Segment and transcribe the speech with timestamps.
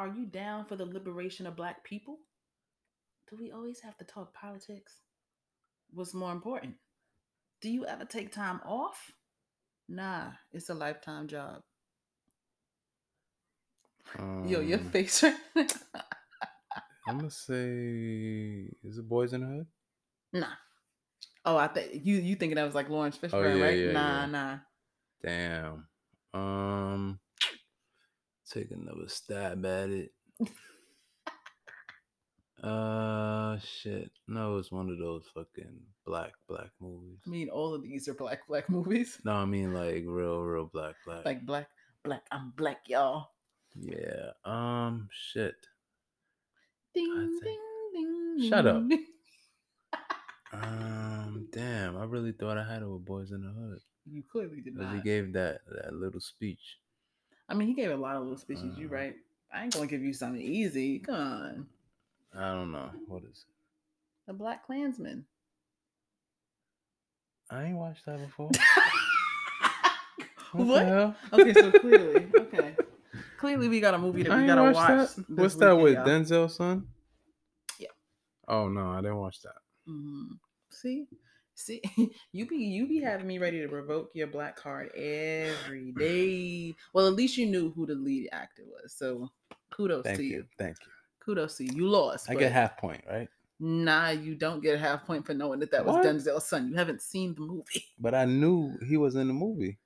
[0.00, 2.20] Are you down for the liberation of black people?
[3.28, 4.94] Do we always have to talk politics?
[5.90, 6.76] What's more important?
[7.60, 9.12] Do you ever take time off?
[9.90, 11.60] Nah, it's a lifetime job.
[14.46, 15.34] Yo, your Um, face right
[17.06, 19.66] I'm gonna say, is it Boyz n the Hood?
[20.32, 20.54] Nah.
[21.44, 23.78] Oh, I think you you thinking that was like Laurence Fishburne, yeah, right?
[23.78, 24.26] yeah, nah, yeah.
[24.26, 24.58] nah.
[25.22, 25.86] Damn.
[26.32, 27.20] Um,
[28.50, 30.12] take another stab at it.
[32.62, 34.10] uh, shit.
[34.28, 37.18] No, it's one of those fucking black black movies.
[37.26, 39.18] I mean, all of these are black black movies.
[39.24, 41.24] No, I mean like real, real black black.
[41.24, 41.68] Like black,
[42.04, 42.22] black.
[42.30, 43.30] I'm black, y'all.
[43.74, 44.30] yeah.
[44.44, 45.54] Um, shit.
[46.94, 47.60] Ding, think-
[47.94, 48.48] ding, ding.
[48.50, 48.82] Shut up.
[50.52, 51.96] Um, damn.
[51.96, 53.78] I really thought I had it with Boyz n the Hood.
[54.04, 56.78] You clearly did Because he gave that that little speech.
[57.50, 58.78] I mean, he gave a lot of little speeches.
[58.78, 59.16] you Uh, right.
[59.52, 61.00] I ain't gonna give you something easy.
[61.00, 61.66] Come on,
[62.32, 63.44] I don't know what is.
[64.28, 65.24] the BlacKkKlansman.
[67.50, 68.52] I ain't watched that before.
[70.52, 70.86] what?
[70.86, 71.16] hell?
[71.32, 72.76] Okay, so clearly, okay,
[73.38, 75.16] clearly we got a movie that I we gotta watch.
[75.16, 75.24] that.
[75.30, 76.06] What's that with y'all.
[76.06, 76.86] Denzel son?
[77.80, 77.88] Yeah.
[78.46, 79.56] Oh no, I didn't watch that.
[79.88, 80.38] Mhm.
[80.70, 81.08] See,
[81.60, 81.80] see,
[82.32, 86.74] you be you be having me ready to revoke your black card every day.
[86.92, 89.28] Well, at least you knew who the lead actor was, so
[89.72, 90.36] kudos Thank to you.
[90.38, 90.44] you.
[90.58, 90.92] Thank you.
[91.24, 91.72] Kudos to you.
[91.74, 92.30] You lost.
[92.30, 93.28] I get half point, right?
[93.60, 96.68] Nah, you don't get a half point for knowing that that was Denzel's son.
[96.70, 97.84] You haven't seen the movie.
[97.98, 99.78] But I knew he was in the movie.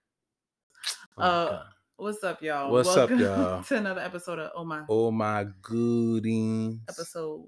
[1.19, 1.63] Oh Uh,
[1.97, 2.73] What's up, y'all?
[2.73, 3.63] What's up, Welcome y'all?
[3.65, 6.81] To another episode of Oh My Oh my Goodens.
[6.89, 7.47] episode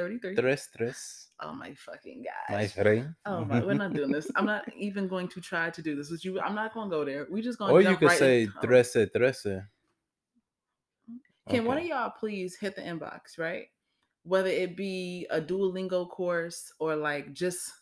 [0.00, 0.34] thirty-three.
[0.34, 1.28] Tres, tres.
[1.40, 2.56] Oh my fucking god.
[2.56, 2.72] gosh.
[2.72, 3.14] friend.
[3.26, 4.30] Oh my, we're not doing this.
[4.36, 6.40] I'm not even going to try to do this with you.
[6.40, 7.26] I'm not going to go there.
[7.30, 7.74] We just going to.
[7.74, 9.62] Or you could say in, trece, trece.
[11.48, 11.90] Can one of Okay.
[11.90, 13.66] y'all please hit the inbox, right?
[14.22, 17.72] Whether it be a Duolingo course or like just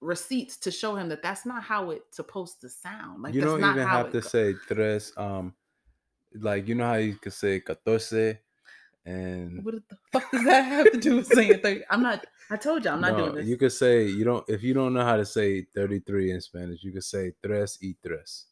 [0.00, 3.22] receipts to show him that that's not how it's supposed to sound.
[3.22, 5.12] Like you don't not even have to say tres.
[5.16, 5.54] Um,
[6.34, 8.36] like you know how you could say catorce,
[9.06, 11.82] and What the fuck does that have to do with saying 30?
[11.90, 12.26] I'm not.
[12.50, 13.46] I told you I'm not No, doing this.
[13.46, 16.82] You could say you don't if you don't know how to say 33 in Spanish,
[16.82, 18.46] you could say tres y tres.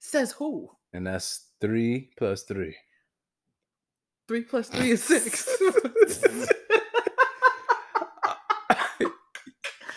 [0.00, 0.70] Says who?
[0.92, 2.74] And that's three plus three.
[4.26, 5.48] Three plus three is six.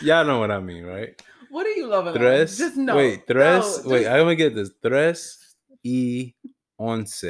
[0.00, 1.20] Y'all know what I mean, right?
[1.50, 2.14] what are you loving?
[2.14, 2.58] Tres.
[2.58, 2.96] Just no.
[2.96, 3.84] Wait, tres.
[3.84, 4.70] No, wait, just- I'm gonna get this.
[4.82, 6.34] Tres y
[6.78, 7.24] once.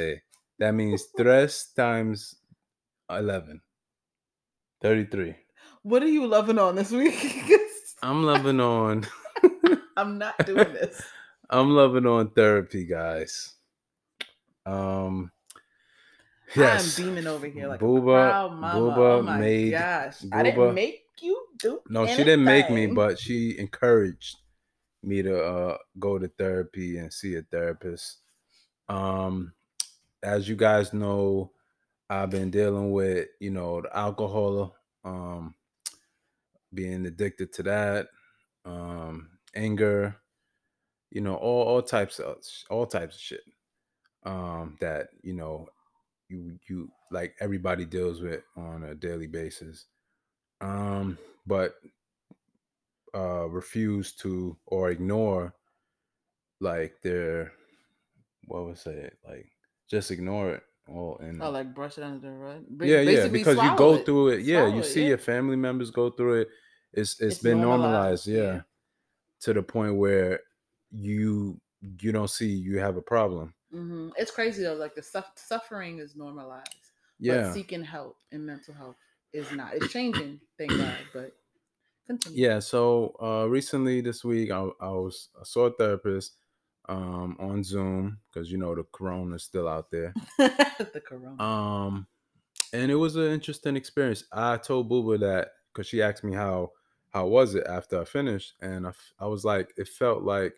[0.59, 2.37] That means tres times
[3.11, 3.61] 11.
[4.83, 5.35] 33.
[5.83, 7.51] What are you loving on this week?
[8.03, 9.07] I'm loving on.
[9.97, 11.01] I'm not doing this.
[11.51, 13.55] I'm loving on therapy, guys.
[14.67, 15.31] Um.
[16.57, 16.99] Yes.
[16.99, 18.81] I'm beaming over here like Booba- a proud mama.
[18.81, 20.17] Booba oh my made- gosh.
[20.33, 24.37] I didn't make you do No, she didn't make me, but she encouraged
[25.03, 28.19] me to uh, go to therapy and see a therapist.
[28.89, 29.53] Um,
[30.23, 31.51] as you guys know,
[32.11, 35.55] I've been dealing with you know the alcohol, um,
[36.73, 38.09] being addicted to that,
[38.65, 40.17] um, anger,
[41.11, 42.39] you know, all all types of
[42.71, 43.43] all types of shit
[44.25, 45.69] um, that you know
[46.29, 49.87] you you like everybody deals with on a daily basis
[50.61, 51.75] um but
[53.15, 55.55] uh refuse to or ignore
[56.61, 57.53] like their
[58.47, 59.47] what was it like
[59.89, 62.65] just ignore it all and Oh, like brush it under the rug.
[62.69, 64.05] Ba- yeah yeah because you go it.
[64.07, 65.09] through it yeah Swallow you it, see yeah.
[65.09, 66.49] your family members go through it
[66.93, 68.61] it's it's It's been normalized, normalized, yeah, yeah.
[69.41, 70.41] to the point where
[70.91, 71.61] you
[72.01, 74.13] you don't see you have a problem Mhm.
[74.17, 74.75] It's crazy though.
[74.75, 76.69] Like the suff- suffering is normalized.
[77.19, 78.95] yeah But seeking help in mental health
[79.33, 79.75] is not.
[79.75, 80.97] It's changing, thank God.
[81.13, 81.33] But
[82.07, 82.47] continue.
[82.47, 86.37] Yeah, so uh recently this week I, I was I saw a therapist
[86.89, 90.13] um on Zoom because you know the corona is still out there.
[90.39, 91.43] the corona.
[91.43, 92.07] Um
[92.73, 94.25] and it was an interesting experience.
[94.33, 96.73] I told Booba that because she asked me how
[97.11, 100.55] how was it after I finished, and I, I was like, it felt like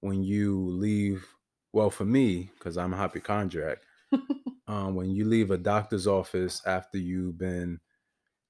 [0.00, 1.26] when you leave.
[1.72, 3.78] Well, for me, because I'm a hypochondriac,
[4.66, 7.78] um, when you leave a doctor's office after you've been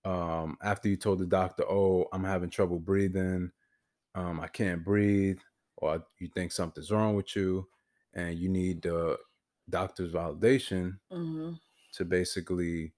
[0.05, 3.51] um, after you told the doctor, "Oh, I'm having trouble breathing,
[4.15, 5.41] um, I can't breathe,"
[5.81, 7.69] or you think something's wrong with you,
[8.15, 9.19] and you need the
[9.69, 11.55] doctor's validation hmm
[11.93, 12.95] to basically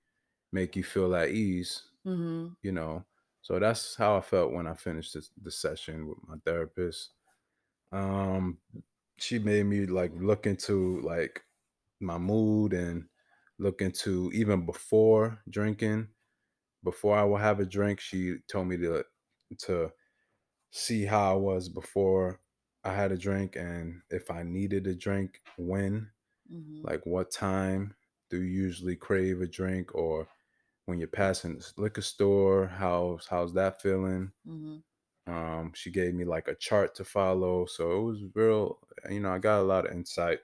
[0.52, 3.04] make you feel at ease, hmm you know.
[3.42, 7.12] So that's how I felt when I finished this, the session with my therapist.
[7.92, 8.60] Um,
[9.18, 11.44] she made me like look into like
[12.00, 13.08] my mood and
[13.58, 16.08] look into even before drinking.
[16.84, 19.04] Before I will have a drink, she told me to
[19.60, 19.92] to
[20.70, 22.40] see how I was before
[22.84, 26.10] I had a drink and if I needed a drink, when,
[26.48, 26.84] Mhm.
[26.84, 27.94] like what time
[28.30, 30.28] do you usually crave a drink or
[30.86, 34.32] when you're passing liquor store, how's how's that feeling?
[34.44, 34.82] Mhm.
[35.26, 38.80] Um, she gave me like a chart to follow, so it was real.
[39.08, 40.40] You know, I got a lot of insight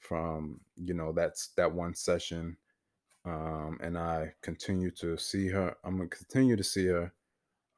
[0.00, 2.58] from you know that's that one session,
[3.24, 5.76] um, and I continue to see her.
[5.84, 7.12] I'm gonna continue to see her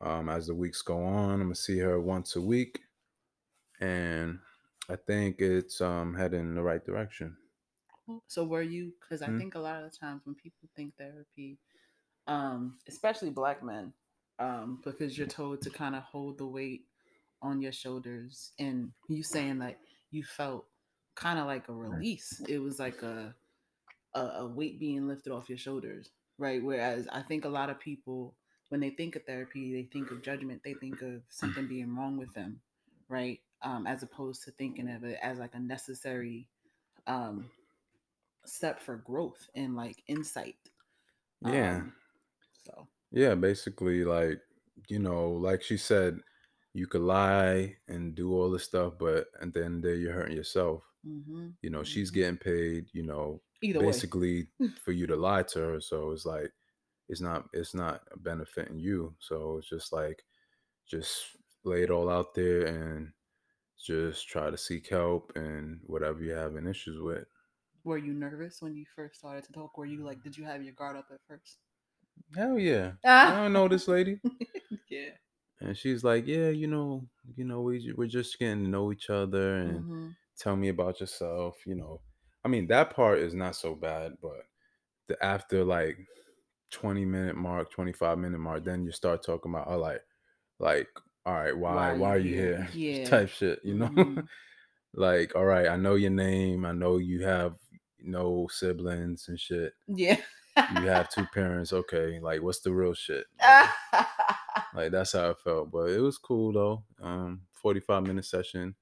[0.01, 1.35] um, as the weeks go on.
[1.37, 2.83] I'm gonna see her once a week,
[3.81, 4.39] and
[4.89, 7.37] I think it's um, heading in the right direction.
[8.29, 8.93] So were you?
[9.01, 9.39] Because I Hmm?
[9.39, 11.59] think a lot of the times when people think therapy,
[12.27, 13.93] um, especially black men,
[14.39, 16.87] um, because you're told to kind of hold the weight
[17.43, 19.79] on your shoulders, and you saying that
[20.11, 20.67] you felt
[21.15, 22.41] kind of like a release.
[22.49, 23.35] It was like a,
[24.15, 26.63] a a weight being lifted off your shoulders, right?
[26.63, 28.37] Whereas I think a lot of people,
[28.71, 30.63] when they think of therapy, they think of judgment.
[30.65, 32.61] They think of something being wrong with them,
[33.11, 33.43] right?
[33.63, 36.49] Um, as opposed to thinking of it as like a necessary
[37.07, 37.51] um,
[38.47, 40.59] step for growth and like insight.
[41.41, 41.83] Yeah.
[41.83, 41.95] Um,
[42.67, 44.41] so Yeah, basically, like,
[44.89, 46.21] you know, like she said,
[46.73, 50.85] you could lie and do all this stuff, but and then there you're hurting yourself.
[51.05, 52.13] mhm, You know, she's mhm.
[52.13, 54.49] getting paid, you know, either basically
[54.85, 55.81] for you to lie to her.
[55.81, 56.53] So it's like
[57.09, 59.17] it's not it's not benefiting you.
[59.21, 60.25] So it's just like
[60.87, 63.13] just lay it all out there and
[63.79, 67.27] just try to seek help and whatever you're having issues with.
[67.85, 69.77] were you nervous when you first started to talk?
[69.77, 71.59] Were you like, did you have your guard up at first?
[72.35, 72.95] Hell yeah.
[73.05, 73.33] Ah.
[73.33, 74.21] I don't know this lady.
[74.89, 75.17] yeah.
[75.61, 79.11] And she's like, "Yeah, you know, you know, we we're just getting to know each
[79.11, 80.17] other and Mhm.
[80.37, 82.03] tell me about yourself." You know,
[82.45, 84.47] I mean, that part is not so bad, but
[85.09, 85.99] the after like
[86.71, 90.05] twenty minute mark, twenty five minute mark, then you start talking about, oh, like,
[90.61, 90.89] like,
[91.27, 92.69] all right, why, why, are you here?
[92.75, 93.05] Yeah.
[93.09, 93.89] Type shit, you know.
[93.89, 94.27] Mhm.
[94.95, 97.55] like, all right, I know your name, I know you have
[98.03, 99.75] no siblings and shit.
[99.87, 100.17] Yeah.
[100.57, 102.19] You have two parents, okay.
[102.21, 103.27] Like, what's the real shit?
[104.75, 105.71] Like that's how I felt.
[105.71, 106.85] But it was cool though.
[107.03, 108.75] Um, 45 minute session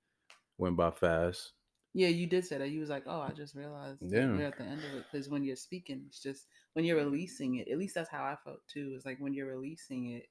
[0.59, 1.53] went by fast.
[1.95, 2.69] yeah, you did say that.
[2.71, 4.27] You was like, oh, I just realized Yeah.
[4.27, 5.05] we're at the end of it.
[5.11, 8.37] Because when you're speaking, it's just when you're releasing it, at least that's how I
[8.45, 8.93] felt too.
[8.95, 10.27] It's like when you're releasing it,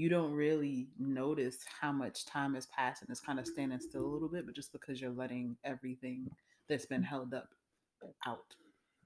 [0.00, 4.02] you don't really notice how much time has passed and it's kind of standing still
[4.02, 6.26] a little bit, but just because you're letting everything
[6.70, 7.48] that's been held up
[8.26, 8.54] out.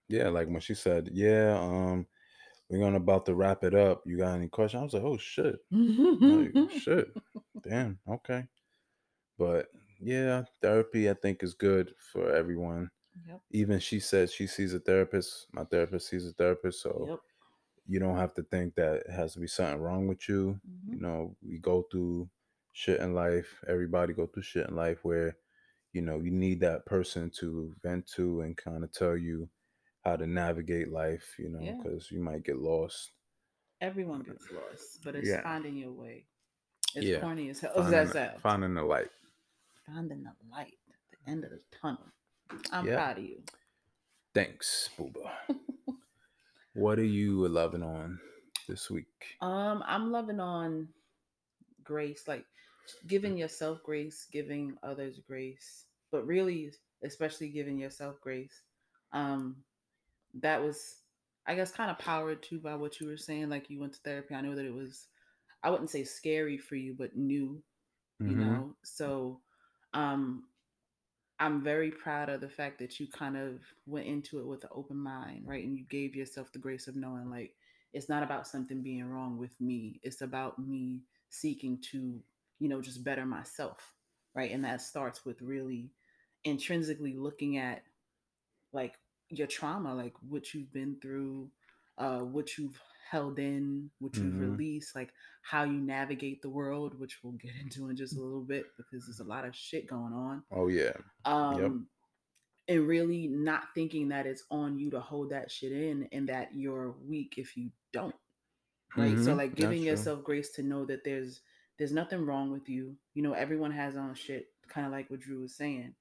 [0.06, 2.06] Yeah, like when she said, Yeah, um,
[2.70, 4.02] we're gonna about to wrap it up.
[4.06, 4.80] You got any questions?
[4.80, 5.56] I was like, Oh shit.
[5.72, 7.08] Like shit.
[7.68, 8.44] Damn, okay.
[9.36, 9.66] But
[10.00, 12.88] yeah, therapy I think is good for everyone.
[13.28, 13.40] Yep.
[13.50, 15.48] Even she said she sees a therapist.
[15.52, 17.18] My therapist sees a therapist, so Yep.
[17.86, 20.60] You don't have to think that it has to be something wrong with you.
[20.88, 21.00] You Mhm.
[21.00, 22.30] know, we go through
[22.72, 23.62] shit in life.
[23.68, 25.36] Everybody go through shit in life where,
[25.92, 29.48] you know, you need that person to vent to and kind of tell you
[30.02, 31.76] how to navigate life, you know, Yeah.
[31.76, 33.12] because you might get lost.
[33.80, 35.42] Everyone gets lost, but it's Yeah.
[35.42, 36.26] finding your way.
[36.94, 37.20] It's Yeah.
[37.20, 37.72] corny as hell.
[37.74, 38.40] Finding, that the- sounds.
[38.40, 39.10] finding the light.
[39.86, 42.10] Finding the light at the end of the tunnel.
[42.70, 42.96] I'm Yeah.
[42.96, 43.42] proud of you.
[44.32, 45.30] Thanks, Booba.
[46.74, 48.20] what are you loving on
[48.68, 49.38] this week?
[49.40, 50.88] Um, I'm loving on
[51.84, 52.44] grace, like
[53.06, 56.72] giving yourself grace, giving others grace, but really,
[57.04, 58.62] especially giving yourself grace.
[59.12, 59.56] Um,
[60.34, 60.96] that was,
[61.46, 63.48] I guess, kind of powered too by what you were saying.
[63.50, 64.34] Like you went to therapy.
[64.34, 65.08] I know that it was,
[65.62, 67.62] I wouldn't say scary for you, but new.
[68.24, 68.36] You Mhm.
[68.36, 69.40] know, so
[69.94, 70.44] um,
[71.40, 74.70] I'm very proud of the fact that you kind of went into it with an
[74.72, 75.64] open mind, right?
[75.64, 77.54] And you gave yourself the grace of knowing, like,
[77.92, 80.00] it's not about something being wrong with me.
[80.02, 82.20] It's about me seeking to,
[82.60, 83.92] you know, just better myself,
[84.34, 84.50] right?
[84.52, 85.90] And that starts with really
[86.44, 87.82] intrinsically looking at,
[88.72, 88.94] like,
[89.28, 91.50] your trauma, like what you've been through,
[91.98, 94.50] uh, what you've held in, what you've Mhm.
[94.52, 95.10] released, like
[95.42, 99.06] how you navigate the world, which we'll get into in just a little bit because
[99.06, 100.92] there's a lot of shit going on Oh yeah.
[101.24, 101.86] um
[102.68, 106.54] and really not thinking that it's on you to hold that shit in and that
[106.54, 108.14] you're weak if you don't
[108.96, 109.38] right so Mhm.
[109.38, 111.40] like giving yourself grace to know that there's
[111.78, 115.20] there's nothing wrong with you you know everyone has on shit kind of like what
[115.20, 115.94] drew was saying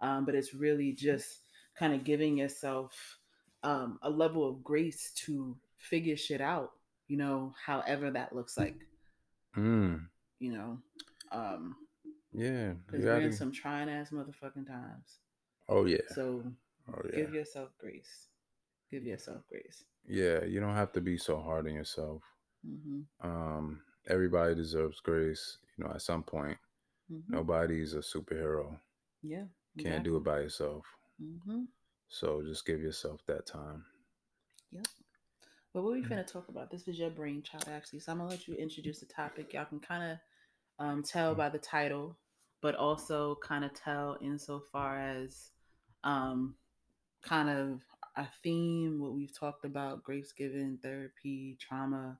[0.00, 1.42] um but it's really just
[1.76, 3.18] kind of giving yourself
[3.62, 6.72] um a level of grace to figure shit out
[7.08, 8.76] you know however that looks like
[9.56, 10.06] Mm.
[10.38, 10.78] you know
[11.32, 11.74] um
[12.32, 12.74] Yeah.
[12.86, 15.18] because we're in some trying ass motherfucking times
[15.68, 16.06] oh yeah.
[16.14, 16.44] so
[16.92, 17.16] Oh yeah.
[17.16, 18.28] give yourself grace
[18.90, 19.84] Give yourself grace.
[20.04, 22.22] Yeah, you don't have to be so hard on yourself.
[22.66, 25.58] hmm Um, everybody deserves grace.
[25.76, 26.58] You know, at some point,
[27.08, 28.76] hmm nobody's a superhero.
[29.22, 29.44] Yeah.
[29.78, 30.84] Can't do it by yourself.
[31.22, 31.62] Mm-hmm.
[32.08, 33.84] So just give yourself that time.
[35.72, 36.08] But what we Mhm.
[36.08, 36.70] finna talk about?
[36.70, 38.00] This is your brainchild, actually.
[38.00, 39.52] So I'm gonna let you introduce the topic.
[39.52, 40.18] Y'all can kind of
[40.78, 42.18] um, tell by the title,
[42.62, 45.50] but also kind of tell insofar as
[46.04, 46.56] um,
[47.22, 47.80] kind of
[48.16, 52.18] a theme, what we've talked about, grace giving, therapy, trauma,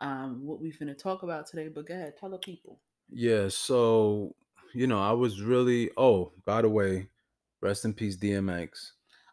[0.00, 1.68] um, what we finna talk about today.
[1.68, 2.80] But go ahead, tell the people.
[3.10, 4.34] Yeah, so
[4.74, 7.08] you know, I was really oh, by the way,
[7.60, 8.92] rest in peace DMX.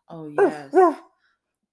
[0.10, 0.74] Oh yes.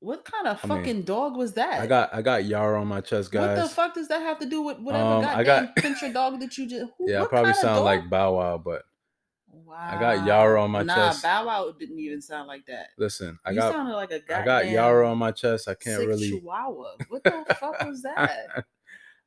[0.01, 1.81] What kind of I mean, fucking dog was that?
[1.81, 3.57] I got I got Yara on my chest, guys.
[3.59, 6.13] What the fuck does that have to do with whatever Um, I goddamn got- pincher
[6.13, 6.93] dog that you just?
[6.99, 8.83] Who, Yeah, I probably sound like Bow Wow, but
[9.51, 9.77] Wow.
[9.79, 11.23] I got Yara on my nah, chest.
[11.23, 12.89] Bow Wow didn't even sound like that.
[12.99, 15.67] listen, I you got sounded like a goddamn I got Yara on my chest.
[15.67, 16.97] I can't really chihuahua.
[17.09, 18.65] What the fuck was that?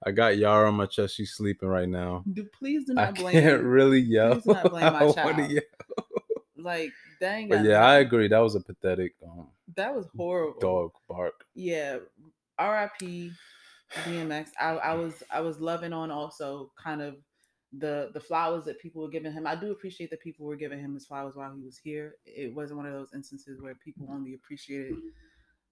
[0.05, 1.15] I got Yara on my chest.
[1.15, 2.23] She's sleeping right now.
[2.31, 3.33] Do, please do not I blame.
[3.33, 4.35] can't really yell.
[4.35, 5.51] Please do not blame my I child.
[5.51, 5.61] yell.
[6.57, 7.49] Like dang.
[7.49, 8.27] But yeah, I agree.
[8.27, 10.61] That was a pathetic um, That was horrible.
[10.61, 11.45] dog bark.
[11.55, 11.99] Yeah.
[12.57, 13.31] R.I.P.
[14.05, 14.49] DMX.
[14.59, 17.15] I, I was I was loving on also kind of
[17.77, 19.47] the the flowers that people were giving him.
[19.47, 22.15] I do appreciate that people were giving him his flowers while he was here.
[22.25, 24.95] It wasn't one of those instances where people only appreciated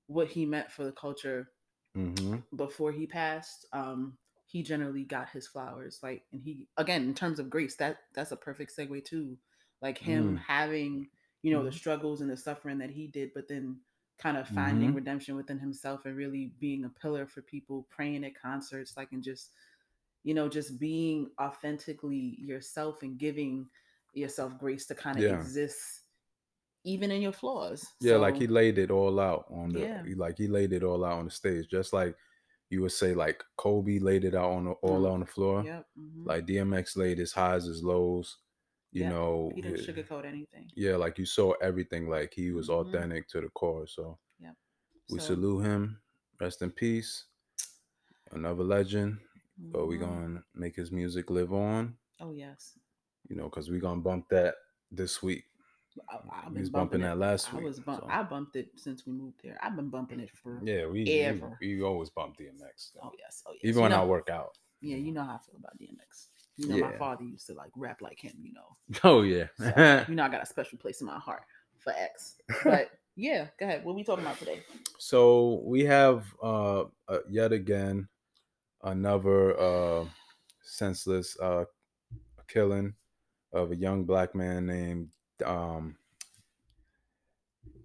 [0.07, 1.49] what he meant for the culture
[1.95, 3.65] hmm before he passed.
[3.73, 5.99] Um, he generally got his flowers.
[6.01, 9.37] Like, and he again in terms of grace, that that's a perfect segue too.
[9.81, 10.39] Like him Mm.
[10.47, 11.09] having
[11.47, 11.79] you know the Mhm.
[11.81, 13.79] struggles and the suffering that he did, but then
[14.19, 14.95] kind of finding Mhm.
[14.95, 19.23] redemption within himself and really being a pillar for people, praying at concerts, like and
[19.23, 19.51] just
[20.23, 23.69] you know just being authentically yourself and giving
[24.13, 25.39] yourself grace to kind of Yeah.
[25.39, 25.79] exist
[26.83, 27.85] even in your flaws.
[28.01, 30.03] Yeah, like he laid it all out on the Yeah.
[30.15, 32.15] like he laid it all out on the stage, just like
[32.69, 35.11] you would say like Kobe laid it out on the, all Mhm.
[35.13, 35.63] on the floor.
[35.63, 35.87] Yep.
[35.97, 36.25] mhm.
[36.25, 38.37] Like DMX laid his highs, his lows.
[39.03, 40.69] You know, he didn't sugarcoat anything.
[40.75, 42.09] yeah, like you saw everything.
[42.09, 42.73] Like he was Mhm.
[42.79, 43.87] authentic to the core.
[43.87, 44.53] So yeah
[45.09, 46.01] we So, salute him.
[46.39, 47.25] Rest in peace.
[48.31, 49.19] Another legend.
[49.57, 50.01] But we mhm.
[50.01, 51.97] gonna make his music live on.
[52.19, 52.77] Oh yes,
[53.29, 54.55] You know, because we gonna bump that
[54.91, 55.45] this week.
[56.09, 58.07] I, I've been was bumping, bumping that last I week, was bump, so.
[58.07, 59.57] I bumped it since we moved here.
[59.63, 60.61] I've been bumping it for.
[60.63, 61.57] Yeah, we we, Ever.
[61.59, 62.91] we always bump DMX.
[62.93, 63.01] though.
[63.03, 63.61] Oh yes, oh yes.
[63.63, 64.57] Even You when I work out.
[64.81, 66.27] Yeah, you know how I feel about DMX.
[66.57, 68.33] You know, my father used to like rap like him.
[68.41, 69.45] You know, Oh yeah.
[69.57, 71.43] so, you know, I got a special place in my heart
[71.79, 72.35] for X.
[72.63, 73.83] But yeah, go ahead.
[73.85, 74.63] What we talking about today?
[74.99, 78.07] so we have uh, uh yet again
[78.83, 80.05] another uh
[80.63, 81.65] senseless uh
[82.47, 82.93] killing
[83.53, 85.09] of a young black man named
[85.45, 85.95] um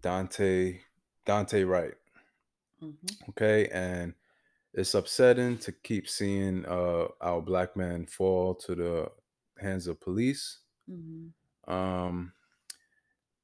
[0.00, 0.80] Daunte
[1.26, 1.94] Daunte Wright.
[2.80, 2.90] hmm
[3.30, 4.14] Okay, and
[4.74, 9.12] it's upsetting to keep seeing uh our black men fall to the
[9.58, 10.60] hands of police.
[10.86, 11.34] hmm
[11.68, 12.32] um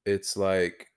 [0.04, 0.92] it's like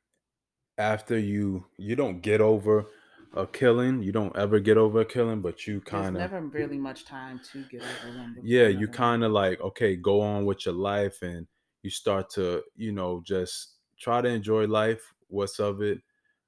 [0.78, 2.88] after you you don't get over
[3.36, 6.78] a killing you don't ever get over a killing but you kind of never really
[6.78, 8.36] much time to get over one.
[8.42, 11.48] yeah you kind of like okay go on with your life and
[11.84, 16.00] you start to you know just try to enjoy life what's of it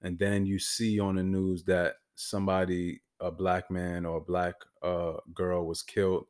[0.02, 4.56] and then you see on the news that somebody a black man or a black
[4.84, 6.28] uh girl was killed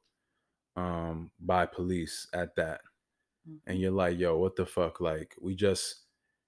[0.76, 2.82] um by police at that
[3.68, 3.82] and Mhm.
[3.82, 5.02] you're like, yo, what the fuck?
[5.02, 6.06] Like, we just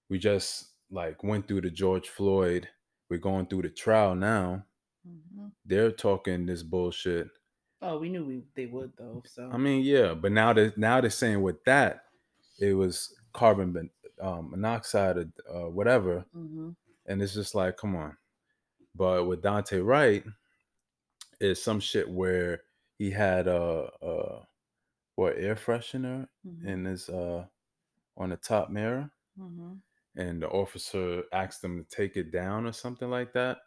[0.09, 2.69] we just like went through the George Floyd.
[3.09, 4.65] We're going through the trial now.
[5.05, 5.51] Mhm.
[5.65, 7.29] They're talking this bullshit.
[7.81, 9.23] Oh, we knew we they would though.
[9.25, 12.05] So I mean, yeah, but now that now they're saying with that,
[12.59, 13.89] it was carbon
[14.21, 15.27] um, monoxide or
[15.67, 16.71] uh, whatever, hmm
[17.05, 18.17] and it's just like, come on.
[18.95, 20.23] But with Daunte Wright,
[21.39, 22.61] is some shit where
[22.97, 24.39] he had a, a
[25.15, 27.45] what air freshener hmm in his uh
[28.17, 29.09] on the top mirror.
[29.37, 29.73] hmm
[30.17, 33.59] and the officer asked them to take it down or something like that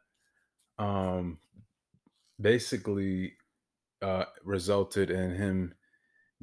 [0.78, 1.38] um
[2.40, 3.34] basically
[4.02, 5.74] uh resulted in him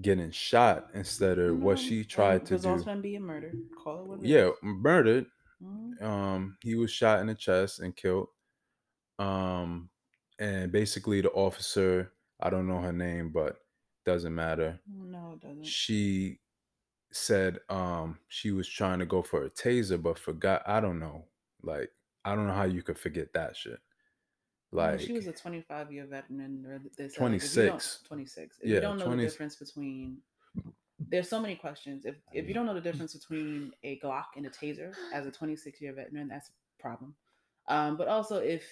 [0.01, 3.58] getting shot instead of what she tried to do Results in being murdered.
[3.84, 4.60] Call it what it yeah is.
[4.63, 5.25] murdered
[5.63, 6.01] Mhm.
[6.04, 8.27] um he was shot in the chest and killed
[9.19, 9.89] um
[10.39, 13.57] and basically the officer i don't know her name but
[14.05, 15.65] doesn't matter No, it doesn't.
[15.65, 16.39] she
[17.12, 21.24] said um she was trying to go for a taser but forgot i don't know
[21.63, 21.89] like
[22.25, 23.79] i don't know how you could forget that shit
[24.72, 26.65] like she was a 25 year veteran.
[26.67, 28.00] Or they said, like, if you don't- 26.
[28.07, 28.57] 26.
[28.62, 30.17] If Yeah, you don't know 20 the difference between,
[31.07, 32.03] there's so many questions.
[32.05, 35.31] If if you don't know the difference between a Glock and a taser as a
[35.31, 37.15] 26 year veteran, that's a problem.
[37.69, 38.65] Um, but also if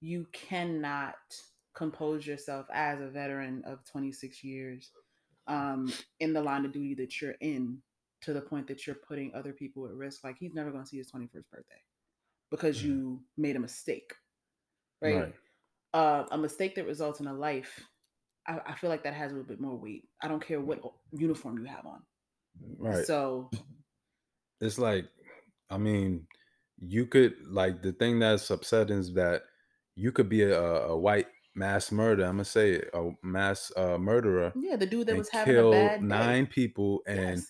[0.00, 1.14] you cannot
[1.74, 4.90] compose yourself as a veteran of 26 years
[5.46, 7.78] um, in the line of duty that you're in
[8.22, 10.88] to the point that you're putting other people at risk, like he's never going to
[10.88, 11.82] see his 21st birthday
[12.50, 12.84] because Mm-hmm.
[12.84, 14.12] you made a mistake,
[15.02, 15.14] right?
[15.14, 15.34] Right.
[15.94, 17.80] Uh, a mistake that results in a life.
[18.46, 20.04] I, I feel like that has a little bit more weight.
[20.22, 20.80] I don't care what
[21.12, 22.02] uniform you have on.
[22.78, 23.06] Right.
[23.06, 23.50] So
[24.60, 25.06] it's like
[25.70, 26.26] i mean
[26.80, 29.42] you could like the thing that's upsetting is that
[29.98, 33.98] you could be a, a white mass murder i'm gonna say it, a mass uh,
[33.98, 36.06] murderer yeah, the dude that was having a bad day.
[36.06, 37.46] nine people and Yes.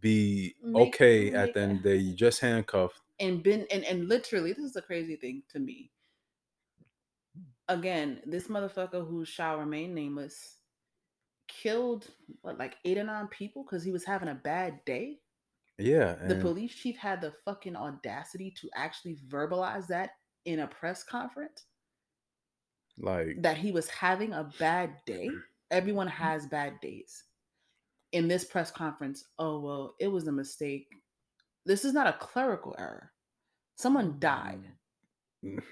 [0.00, 3.42] be Make- okay make at the end a- of the day you just handcuffed and
[3.42, 5.90] been and, and literally this is a crazy thing to me
[7.68, 10.58] again this motherfucker who shall remain nameless
[11.48, 12.06] killed
[12.42, 15.18] what like eight or nine people because he was having a bad day
[15.78, 20.10] yeah the police chief had the fucking audacity to actually verbalize that
[20.44, 21.64] in a press conference
[22.98, 25.28] like that he was having a bad day.
[25.70, 26.22] Everyone mm-hmm.
[26.22, 27.24] has bad days
[28.12, 29.24] in this press conference.
[29.38, 30.88] Oh well it was a mistake.
[31.66, 33.10] This is not a clerical error.
[33.76, 34.60] Someone died.
[35.44, 35.58] Mm-hmm.
[35.58, 35.62] Mm,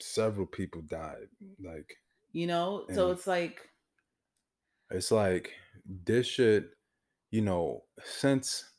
[0.00, 1.28] several people died
[1.62, 1.96] like
[2.32, 2.84] you know?
[2.92, 3.68] So it's like
[4.90, 5.52] it's like
[5.86, 6.70] this shit
[7.30, 8.70] you know since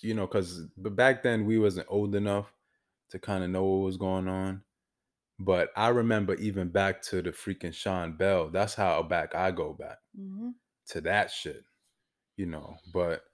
[0.00, 2.52] you know because but back then we wasn't old enough
[3.10, 4.62] to kind of know what was going on
[5.44, 9.72] but i remember even back to the freaking sean bell that's how back i go
[9.72, 10.52] back mhm.
[10.86, 11.64] to that shit
[12.36, 13.24] you know but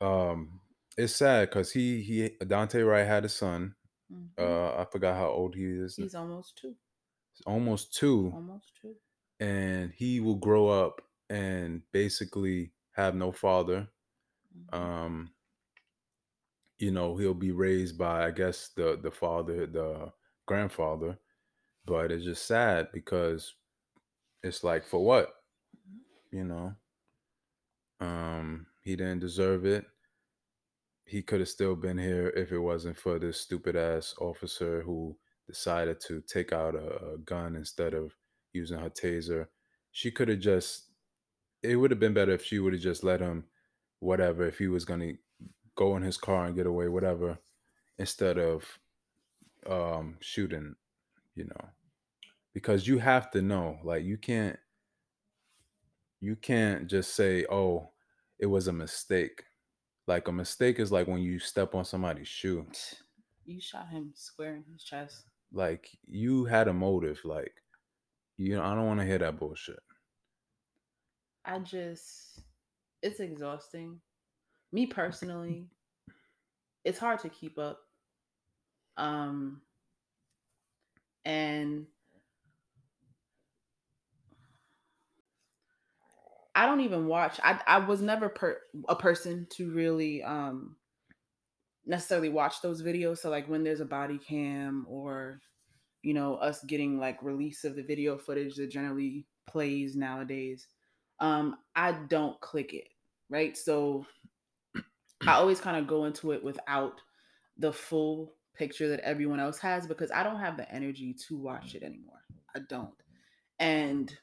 [0.00, 0.60] um
[0.96, 3.74] it's sad because he he daunte wright had a son
[4.10, 4.28] Mhm.
[4.38, 6.74] uh i forgot how old he is he's almost two
[7.46, 8.94] almost two almost two
[9.40, 13.88] and he will grow up and basically have no father
[14.54, 14.74] Mhm.
[14.78, 15.34] um
[16.78, 20.12] you know he'll be raised by i guess the the father the
[20.46, 21.18] grandfather
[21.86, 23.54] but it's just sad because
[24.42, 25.34] it's like for what?
[26.30, 26.74] You know?
[28.00, 29.86] Um he didn't deserve it.
[31.04, 35.16] He could have still been here if it wasn't for this stupid ass officer who
[35.46, 38.16] decided to take out a, a gun instead of
[38.52, 39.46] using her taser.
[39.92, 40.88] She could have just
[41.62, 43.44] it would have been better if she would have just let him
[44.00, 45.12] whatever if he was gonna
[45.76, 47.38] go in his car and get away whatever
[47.98, 48.64] instead of
[49.68, 50.74] um shooting
[51.34, 51.68] you know
[52.54, 54.58] because you have to know like you can't
[56.20, 57.90] you can't just say oh
[58.38, 59.44] it was a mistake.
[60.08, 62.66] Like a mistake is like when you step on somebody's shoe.
[63.44, 65.22] You shot him square in his chest.
[65.52, 67.52] Like you had a motive like
[68.38, 69.78] you know i don't want to hear that bullshit.
[71.44, 72.40] I just
[73.02, 74.00] it's exhausting.
[74.72, 75.66] Me personally
[76.84, 77.80] it's hard to keep up.
[78.96, 79.60] Um
[81.24, 81.86] and
[86.54, 87.40] I don't even watch.
[87.42, 88.58] I I was never per,
[88.88, 90.76] a person to really um
[91.86, 93.18] necessarily watch those videos.
[93.18, 95.40] So like when there's a body cam or
[96.02, 100.66] you know us getting like release of the video footage that generally plays nowadays,
[101.20, 102.88] um I don't click it,
[103.30, 103.56] right?
[103.56, 104.04] So
[105.26, 107.00] I always kind of go into it without
[107.56, 111.72] the full picture that everyone else has because I don't have the energy to watch
[111.72, 111.76] mm.
[111.76, 112.22] it anymore.
[112.54, 112.94] I don't.
[113.58, 114.14] And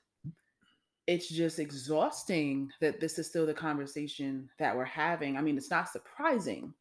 [1.08, 5.38] it's just exhausting that this is still the conversation that we're having.
[5.38, 6.74] I mean, it's not surprising,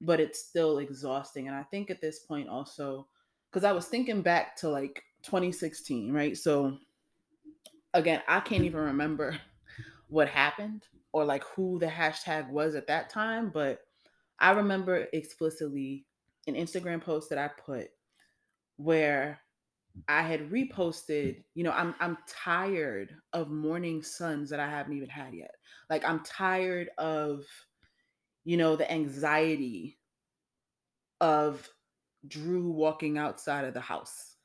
[0.00, 1.46] but it's still exhausting.
[1.46, 3.06] And I think at this point also,
[3.48, 6.36] because I was thinking back to like 2016, right?
[6.36, 6.78] So
[7.94, 9.38] again, I can't even remember
[10.08, 13.80] what happened or like who the hashtag was at that time, but
[14.40, 16.06] I remember explicitly
[16.46, 17.90] an Instagram post that I put
[18.76, 19.40] where
[20.08, 25.10] I had reposted, you know, I'm I'm tired of mourning sons that I haven't even
[25.10, 25.54] had yet.
[25.90, 27.44] Like I'm tired of,
[28.44, 29.98] you know, the anxiety
[31.20, 31.68] of
[32.26, 34.36] Drew walking outside of the house.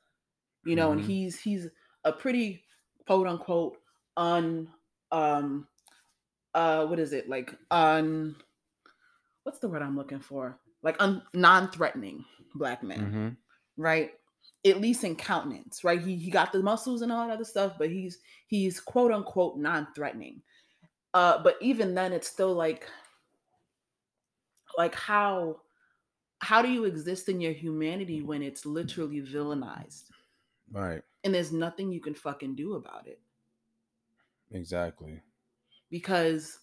[0.64, 1.06] You know, and Mhm.
[1.06, 1.68] he's he's
[2.04, 2.64] a pretty
[3.06, 3.78] quote unquote
[4.16, 4.72] un
[5.12, 5.68] um
[6.54, 7.28] uh what is it?
[7.28, 8.36] Like un
[9.44, 10.60] what's the word I'm looking for?
[10.82, 13.36] Like un non-threatening black man Mhm.
[13.76, 14.12] right?
[14.66, 16.00] At least in countenance, right?
[16.00, 19.58] He he got the muscles and all that other stuff, but he's he's quote unquote
[19.58, 20.42] non-threatening.
[21.14, 22.88] Uh, but even then, it's still like
[24.76, 25.60] like how
[26.40, 30.10] how do you exist in your humanity when it's literally villainized
[30.72, 33.20] right and there's nothing you can fucking do about it?
[34.50, 35.22] exactly
[35.90, 36.60] Because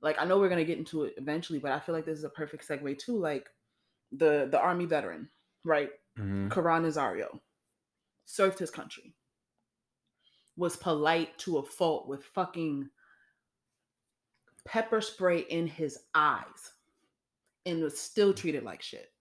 [0.00, 2.24] like I know we're gonna get into it eventually, but I feel like this is
[2.24, 3.18] a perfect segue too.
[3.18, 3.48] Like
[4.12, 5.28] the the army veteran,
[5.64, 5.90] right?
[6.18, 6.50] Mhm.
[6.50, 7.40] Caron Nazario,
[8.24, 9.14] served his country,
[10.56, 12.90] was polite to a fault with fucking
[14.64, 16.72] pepper spray in his eyes
[17.64, 19.12] and was still treated like shit.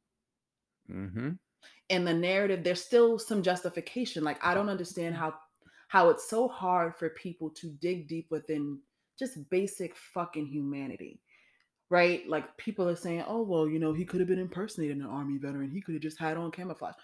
[0.90, 1.32] Mm-hmm.
[1.90, 4.24] And the narrative, there's still some justification.
[4.24, 5.36] Like I don't understand how
[5.88, 8.80] how it's so hard for people to dig deep within
[9.18, 11.20] just basic fucking humanity.
[11.90, 12.28] Right?
[12.28, 15.38] Like people are saying, oh well, you know, he could have been impersonating an army
[15.38, 15.70] veteran.
[15.72, 16.96] He could have just had on camouflage.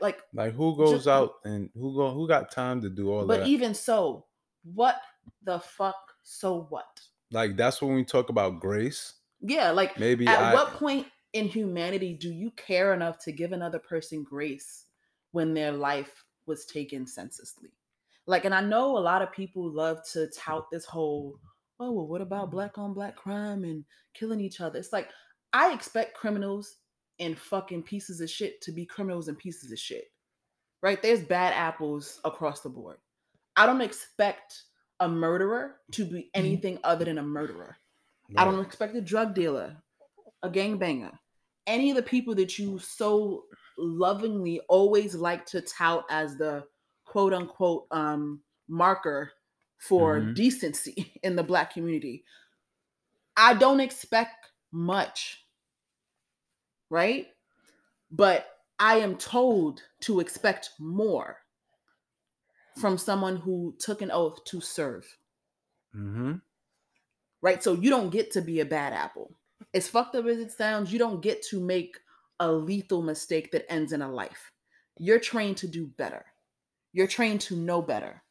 [0.00, 3.26] Like Like who goes Just- out and who go who got time to do all
[3.26, 3.40] but that?
[3.40, 4.26] But even so,
[4.64, 5.00] what
[5.42, 5.96] the fuck?
[6.22, 7.00] So what?
[7.32, 9.14] like that's when we talk about grace.
[9.40, 13.52] Yeah, like Maybe at I what point in humanity do you care enough to give
[13.52, 14.84] another person grace
[15.32, 17.70] when their life was taken senselessly?
[18.26, 21.40] Like, and I know a lot of people love to tout this whole,
[21.82, 24.78] oh, well, what about black on black crime and killing each other?
[24.78, 25.08] It's like,
[25.52, 26.76] I expect criminals
[27.18, 30.04] and fucking pieces of shit to be criminals and pieces of shit,
[30.82, 31.02] right?
[31.02, 32.96] There's bad apples across the board.
[33.56, 34.62] I don't expect
[35.00, 37.76] a murderer to be anything other than a murderer.
[38.36, 39.76] I don't expect a drug dealer,
[40.42, 41.12] a gangbanger,
[41.66, 43.44] any of the people that you so
[43.78, 46.64] lovingly always like to tout as the
[47.04, 49.32] quote unquote um, marker
[49.88, 50.34] for Mhm.
[50.34, 52.24] decency in the black community.
[53.36, 55.46] I don't expect much,
[56.90, 57.28] right?
[58.10, 58.46] But
[58.78, 61.38] I am told to expect more
[62.76, 65.18] from someone who took an oath to serve
[65.94, 66.36] Mm-hmm.
[67.42, 67.62] right?
[67.62, 69.34] So you don't get to be a bad apple.
[69.74, 71.98] As fucked up as it sounds, you don't get to make
[72.40, 74.52] a lethal mistake that ends in a life.
[74.98, 76.24] You're trained to do better.
[76.92, 78.22] You're trained to know better.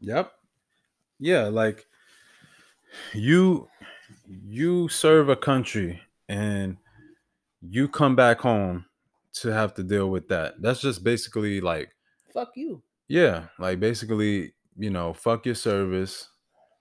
[0.00, 0.32] Yep.
[1.18, 1.86] Yeah, like
[3.12, 3.68] you
[4.26, 6.76] you serve a country and
[7.60, 8.84] you come back home
[9.34, 10.60] to have to deal with that.
[10.60, 11.90] That's just basically like
[12.32, 12.82] Fuck you.
[13.08, 16.28] yeah, like basically, you know, fuck your service,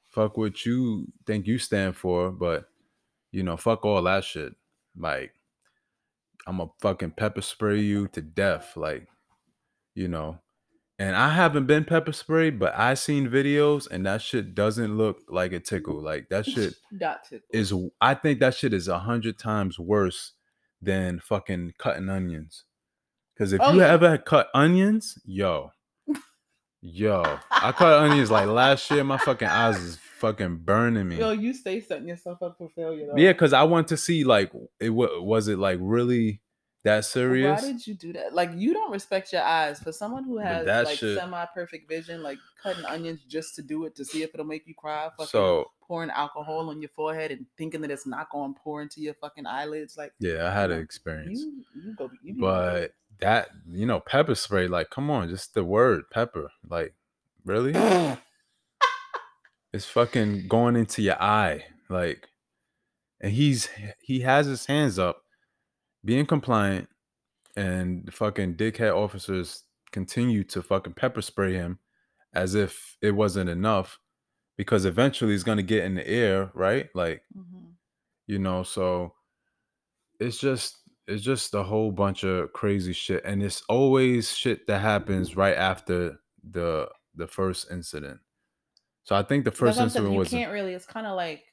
[0.09, 2.69] fuck what you think you stand for, but
[3.31, 4.53] you know, fuck all that shit.
[4.97, 5.33] Like
[6.45, 9.07] I'm a fucking pepper spray you to death, like
[9.95, 10.39] you know.
[10.99, 15.19] And I haven't been pepper sprayed, but I seen videos and that shit doesn't look
[15.29, 16.01] like a tickle.
[16.01, 20.33] Like that shit Dot to is I think that shit is a hundred times worse
[20.81, 22.63] than fucking cutting onions.
[23.37, 23.91] Cause if Oh, you yeah.
[23.93, 25.69] ever cut onions, yo,
[26.81, 29.03] yo, I cut onions like last year.
[29.03, 31.17] My fucking eyes is fucking burning me.
[31.17, 33.07] Yo, you stay setting yourself up for failure.
[33.07, 33.21] Though.
[33.21, 36.41] Yeah, cause I want to see like it wa- was it like really
[36.87, 37.61] that serious?
[37.61, 38.33] Why did you do that?
[38.33, 39.79] Like you don't respect your eyes.
[39.79, 43.85] For someone who has that like shit- semi-perfect vision, like cutting onions just to do
[43.85, 45.09] it to see if it'll make you cry.
[45.17, 48.81] Fucking So pouring alcohol on your forehead and thinking that it's not going to pour
[48.81, 49.97] into your fucking eyelids.
[49.97, 51.39] Like yeah, I had an experience.
[51.39, 52.09] you, you go.
[52.23, 56.93] You but that you know pepper spray like come on just the word pepper like
[57.45, 57.73] really
[59.73, 62.27] it's fucking going into your eye like
[63.19, 63.69] and he's
[63.99, 65.23] he has his hands up
[66.05, 66.87] being compliant
[67.55, 71.79] and the fucking dickhead officers continue to fucking pepper spray him
[72.33, 73.99] as if it wasn't enough
[74.57, 77.71] because eventually he's going to get in the air right like Mhm.
[78.27, 79.13] you know so
[80.19, 84.79] it's just it's just a whole bunch of crazy shit and it's always shit that
[84.81, 86.19] happens right after
[86.51, 88.19] the the first incident
[89.03, 90.73] so i think the first incident you was can't really.
[90.73, 91.43] It's kind of like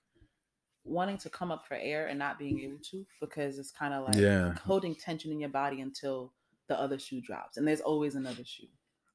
[0.84, 4.04] wanting to come up for air and not being able to because it's kind of
[4.04, 4.54] like Yeah.
[4.64, 6.32] holding tension in your body until
[6.66, 8.68] the other shoe drops, and there's always another shoe,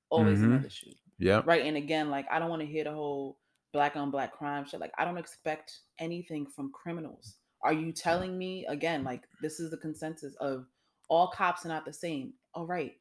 [0.09, 0.45] always Mhm.
[0.45, 1.65] another shoe, yeah right?
[1.65, 3.39] And again, like I don't want to hear the whole
[3.71, 4.79] black on black crime shit.
[4.79, 7.37] Like I don't expect anything from criminals.
[7.61, 9.03] Are you telling me again?
[9.03, 10.67] Like this is the consensus of
[11.07, 12.33] all cops are not the same.
[12.53, 12.99] All right.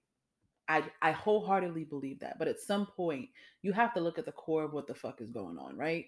[0.70, 2.38] I, I wholeheartedly believe that.
[2.38, 3.30] But at some point,
[3.62, 6.06] you have to look at the core of what the fuck is going on, right?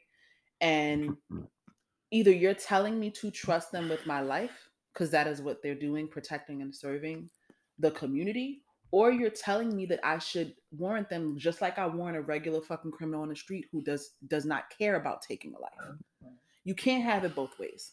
[0.60, 1.16] And
[2.10, 5.74] either you're telling me to trust them with my life, because that is what they're
[5.74, 7.30] doing, protecting and serving
[7.78, 12.16] the community, or you're telling me that I should warrant them just like I warrant
[12.18, 15.60] a regular fucking criminal on the street who does does not care about taking a
[15.60, 15.96] life.
[16.64, 17.92] You can't have it both ways.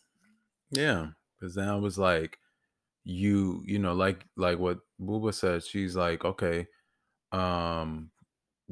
[0.72, 1.08] yeah
[1.40, 2.38] because then i was like
[3.04, 6.68] you you know like like what Booba said she's like okay
[7.32, 8.10] um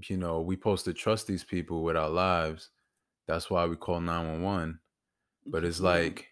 [0.10, 2.69] you know we supposed to trust these people with our lives
[3.27, 4.79] that's why we call 911
[5.45, 6.27] but it's like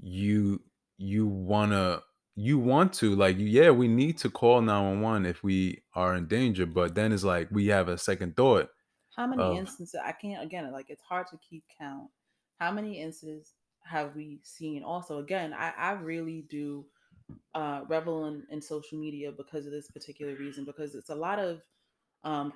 [0.00, 0.62] you
[0.96, 2.00] you wanna
[2.36, 6.66] you want to like yeah we need to call 911 if we are in danger
[6.66, 8.68] but then it's like we have a second thought
[9.16, 10.00] How many of- instances?
[10.04, 10.70] I can't again.
[10.72, 12.10] Like it's hard to keep count.
[12.58, 14.82] How many instances have we seen?
[14.82, 16.84] Also, again, I I really do
[17.54, 21.38] uh, revel in, in social media because of this particular reason because it's a lot
[21.38, 21.62] of
[22.24, 22.52] um,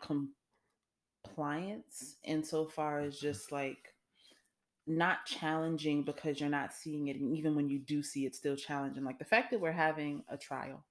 [1.24, 3.94] compliance insofar as just like
[4.88, 8.56] not challenging because you're not seeing it and even when you do see it still
[8.56, 10.84] challenging like the fact that we're having a trial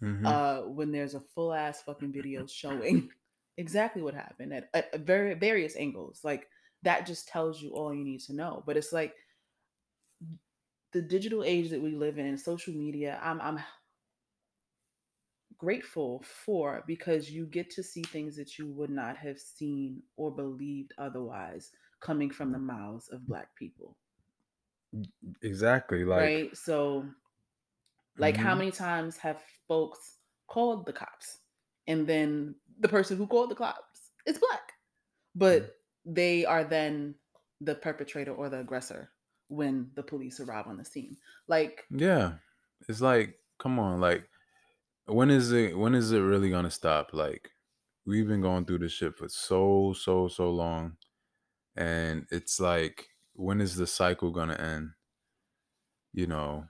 [0.00, 0.24] Mhm.
[0.24, 3.10] uh when there's a full ass fucking video showing
[3.58, 6.48] exactly what happened at, at very various angles like
[6.82, 9.14] that just tells you all you need to know but it's like
[10.92, 13.58] the digital age that we live in and social media i'm i'm
[15.58, 20.34] grateful for because you get to see things that you would not have seen or
[20.34, 21.70] believed otherwise
[22.04, 23.98] coming from the mouths of black people
[25.42, 26.04] exactly.
[26.04, 27.04] Like, right so
[28.16, 28.54] like how Mhm.
[28.54, 31.40] many times have folks called the cops
[31.86, 34.72] and then the person who called the cops is black
[35.34, 37.16] but they are then
[37.60, 39.12] the perpetrator or the aggressor
[39.48, 41.16] when the police arrive on the scene
[41.48, 42.38] like yeah,
[42.88, 44.28] it's like, come on, like,
[45.06, 45.78] when is it?
[45.78, 47.12] When is it really gonna stop?
[47.14, 47.52] Like,
[48.06, 50.98] we've been going through this shit for so, so, so long,
[51.76, 54.92] and it's like, when is the cycle gonna end?
[56.12, 56.68] You know,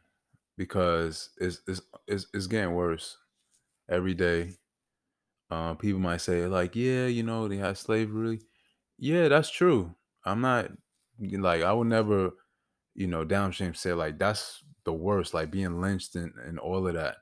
[0.57, 3.19] because it's it's it's, it's getting worse
[3.89, 4.57] every day.
[5.51, 8.41] Uh, people might say like, yeah, you know, they had slavery.
[8.99, 9.97] Yeah, that's true.
[10.25, 10.73] I'm not
[11.19, 12.33] like I would never,
[12.95, 16.87] you know, down shame say like that's the worst, like being lynched and, and all
[16.89, 17.19] of that,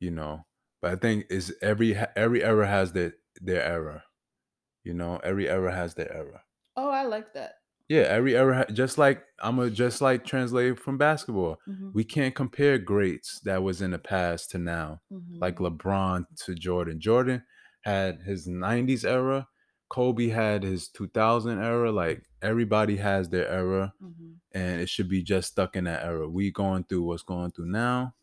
[0.00, 0.46] you know.
[0.82, 4.04] But I think is every every era has their their error
[4.84, 5.18] you know.
[5.18, 6.44] Every era has their era.
[6.76, 7.54] Oh i like that
[7.88, 11.60] Yeah, every era just like I'm a just like translate from basketball.
[11.66, 15.02] Mhm, We can't compare greats that was in the past to now.
[15.10, 16.98] mhm, like LeBron to Jordan.
[17.00, 17.44] Jordan
[17.82, 19.48] had his 90s era,
[19.90, 21.92] Kobe had his 2000 era.
[21.92, 26.28] Like everybody has their era, mhm, and it should be just stuck in that era.
[26.28, 28.14] We going through what's going through now.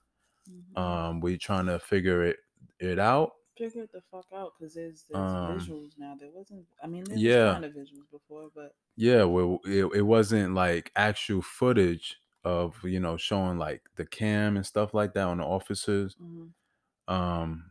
[0.48, 0.82] mhm.
[0.82, 2.38] Um, we trying to figure it
[2.80, 3.32] it out.
[3.58, 7.08] Figure it the fuck out because there's there's Um, visuals now there wasn't i mean
[7.10, 7.24] there yeah.
[7.24, 12.84] was kind of visuals before but Yeah, well, it, it wasn't like actual footage of
[12.84, 16.18] you know showing like the cam and stuff like that on the officers.
[16.18, 16.54] mhm,
[17.08, 17.66] um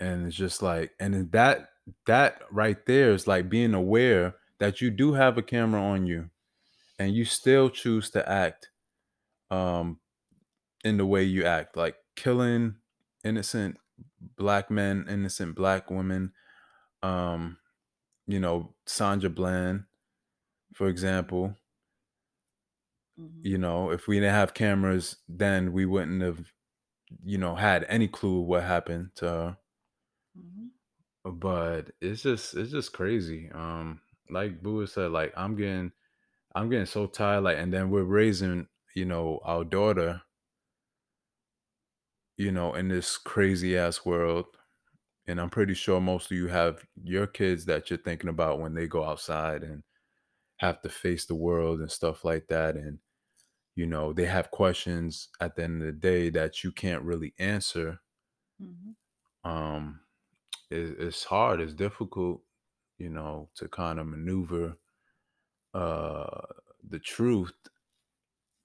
[0.00, 1.70] and it's just like and that
[2.06, 6.30] that right there is like being aware that you do have a camera on you
[6.98, 8.70] and you still choose to act
[9.50, 10.00] um
[10.84, 12.76] in the way you act like killing
[13.24, 13.78] innocent
[14.36, 16.32] black men innocent black women
[17.02, 17.58] um
[18.26, 19.84] you know sandra bland
[20.74, 21.56] for example
[23.18, 23.44] mhm.
[23.44, 26.52] you know if we didn't have cameras then we wouldn't have
[27.24, 29.58] you know had any clue what happened to her
[30.36, 30.70] Mhm.
[31.24, 35.92] but it's just it's just crazy um like Boo said like i'm getting
[36.54, 40.22] i'm getting so tired like and then we're raising you know our daughter
[42.36, 44.46] you know in this crazy ass world
[45.26, 48.74] and i'm pretty sure most of you have your kids that you're thinking about when
[48.74, 49.84] they go outside and
[50.58, 53.00] have to face the world and stuff like that and
[53.76, 57.34] you know they have questions at the end of the day that you can't really
[57.38, 58.00] answer
[58.58, 58.96] Mhm.
[59.44, 60.00] um
[60.70, 62.42] it, it's hard it's difficult
[62.98, 64.76] you know to kind of maneuver
[65.74, 66.42] uh
[66.84, 67.52] the truth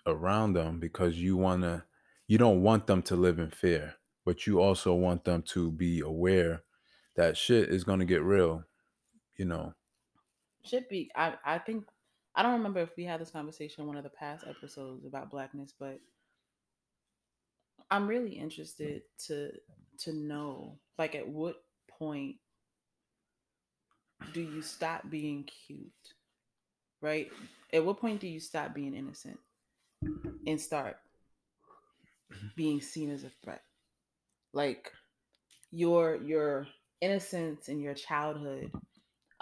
[0.06, 1.84] around them because you want to
[2.32, 6.00] you don't want them to live in fear but you also want them to be
[6.00, 6.64] aware
[7.16, 8.64] that shit is going to get real
[9.36, 9.74] you know?
[10.64, 11.86] Should be i i think
[12.36, 15.32] i don't remember if we had this conversation in one of the past episodes about
[15.32, 16.00] blackness but
[17.90, 19.52] i'm really interested to
[19.98, 22.36] to know like at what point
[24.34, 25.92] do you stop being cute
[27.02, 27.32] right?
[27.74, 29.40] At what point do you stop being innocent
[30.48, 30.98] and start
[32.56, 33.62] being seen as a threat.
[34.54, 34.92] Like
[35.72, 36.68] your your
[37.02, 38.72] innocence and your childhood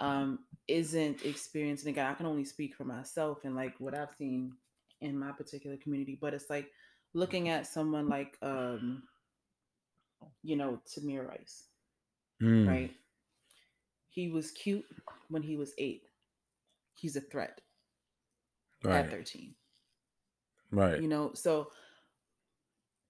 [0.00, 1.84] um isn't experienced.
[1.84, 4.52] And again i can only speak for myself and like what i've seen
[5.00, 6.70] in my particular community but it's like
[7.14, 9.02] looking at someone like um
[10.42, 11.64] you know tamir rice
[12.42, 12.90] Mm, right?
[14.10, 14.84] He was cute
[15.28, 16.08] when he was eight.
[16.94, 17.60] He's a threat
[18.90, 19.10] at right.
[19.10, 19.54] 13
[20.70, 21.02] right.
[21.02, 21.70] You know so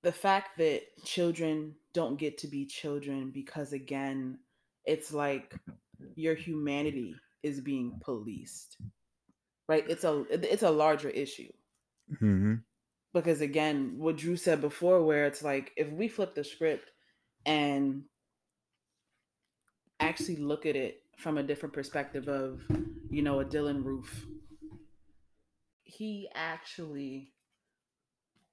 [0.02, 4.38] the fact that children don't get to be children because again
[4.84, 5.54] it's like
[6.14, 8.76] your humanity is being policed
[9.68, 9.88] right?
[9.88, 11.52] It's a it's a larger issue.
[12.18, 12.56] Hmm
[13.12, 16.90] because again what drew said before where it's like if we flip the script
[17.46, 18.04] and
[19.98, 22.60] actually look at it from a different perspective of
[23.10, 24.26] you know a dylan roof
[25.82, 27.32] he actually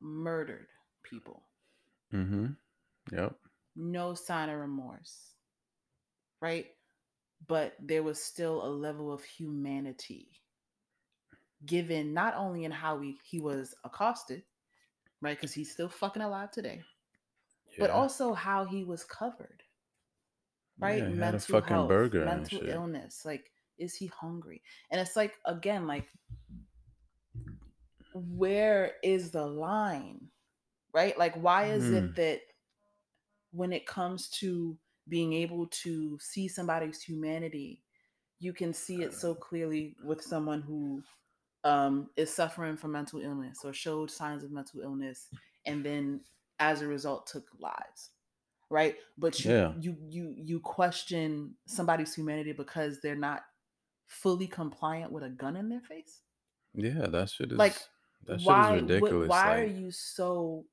[0.02, 0.68] murdered
[1.10, 1.44] people
[2.14, 2.48] Mm-hmm.
[3.12, 3.36] Yep.
[3.76, 5.34] No sign of remorse.
[6.42, 6.68] Right?
[7.48, 10.30] But there was still a level of humanity
[11.66, 14.44] given not only in how he, he was accosted,
[15.22, 15.36] right?
[15.38, 16.82] Because he's still fucking alive today,
[17.80, 19.64] but also how he was covered,
[20.80, 21.04] right?
[21.04, 23.24] Yeah, mental fucking health, mental illness.
[23.26, 24.62] Like, is he hungry?
[24.92, 26.08] And it's like, again, like,
[28.14, 30.30] where is the line,
[30.94, 31.18] right?
[31.18, 31.98] Like, why is Hmm.
[31.98, 32.42] it that
[33.52, 37.84] when it comes to being able to see somebody's humanity,
[38.40, 41.04] you can see it so clearly with someone who
[41.64, 45.30] um, is suffering from mental illness or showed signs of mental illness,
[45.66, 46.22] and then
[46.60, 48.12] as a result took lives,
[48.70, 48.98] right?
[49.18, 49.76] But you Yeah.
[49.80, 53.44] you you you question somebody's humanity because they're not
[54.08, 56.22] fully compliant with a gun in their face.
[56.74, 57.78] Yeah, that shit is Like,
[58.26, 59.24] that shit why is ridiculous.
[59.24, 60.66] why are you so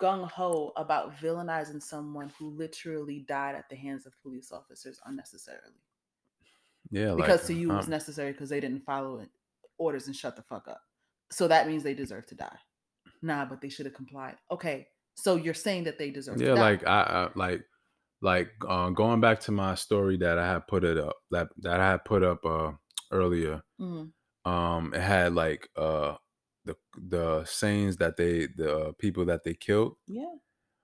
[0.00, 5.82] gung ho about villainizing someone who literally died at the hands of police officers unnecessarily?
[6.90, 9.28] yeah, because like, to you it was um, necessary because they didn't follow it,
[9.78, 10.80] orders and shut the fuck up.
[11.30, 12.58] So that means they deserve to die.
[13.22, 14.36] Nah, but they should have complied.
[14.50, 16.60] Okay, so you're saying that they deserve yeah, to die.
[16.60, 17.62] like I, I like
[18.22, 21.80] like uh, going back to my story that I had put it up that that
[21.80, 22.72] I had put up uh
[23.12, 23.62] earlier.
[23.80, 24.12] Mhm.
[24.44, 26.16] Um, it had like uh
[26.64, 26.76] the
[27.08, 30.34] the sayings that they the people that they killed yeah,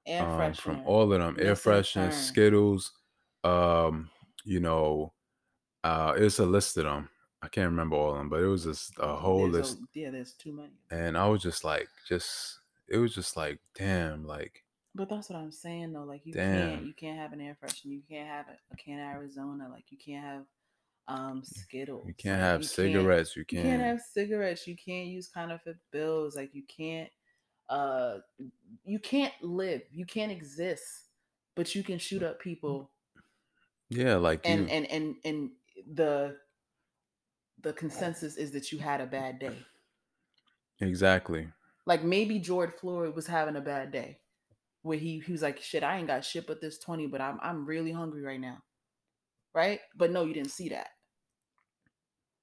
[0.06, 2.14] air um, from all of them air fresheners.
[2.14, 2.92] Skittles,
[3.44, 4.08] um,
[4.44, 5.12] you know,
[5.84, 7.08] uh, it's a list of them.
[7.42, 10.10] I can't remember all of them, but it was just a whole There's list, yeah,
[10.10, 10.72] there's too many.
[10.90, 12.58] and I was just like, just
[12.88, 16.04] it was just like, damn, like, But that's what I'm saying though.
[16.04, 17.86] Like you can't you can't have an air freshener.
[17.86, 19.68] You can't have a, a can of Arizona.
[19.70, 20.44] Like you can't have
[21.08, 22.06] um Skittles.
[22.06, 24.66] you can't have you cigarettes, you you can't, You can't have cigarettes.
[24.66, 26.36] You can't use counterfeit bills.
[26.36, 27.10] Like you can't
[27.68, 28.18] uh
[28.84, 29.82] you can't live.
[29.92, 30.84] You can't exist.
[31.54, 32.90] But you can shoot up people
[33.88, 35.50] yeah, like and you, and and and
[35.94, 36.36] the
[37.62, 39.56] the consensus is that you had a bad day.
[40.80, 41.48] exactly,
[41.86, 44.18] Like maybe George Floyd was having a bad day
[44.82, 47.38] where he, he was like, shit, I ain't got shit but this 20, but I'm
[47.42, 48.58] I'm really hungry right now.
[49.54, 49.80] Right?
[49.96, 50.88] But no, you didn't see that.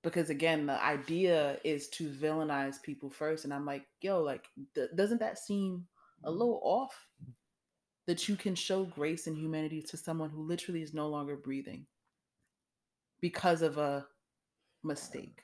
[0.04, 3.46] Because again, the idea is to villainize people first.
[3.46, 5.86] And I'm like, yo, like, th- doesn't that seem
[6.24, 6.38] a mm-hmm.
[6.38, 7.08] little off?
[8.06, 11.86] That you can show grace and humanity to someone who literally is no longer breathing
[13.22, 14.06] because of a
[14.84, 15.44] mistake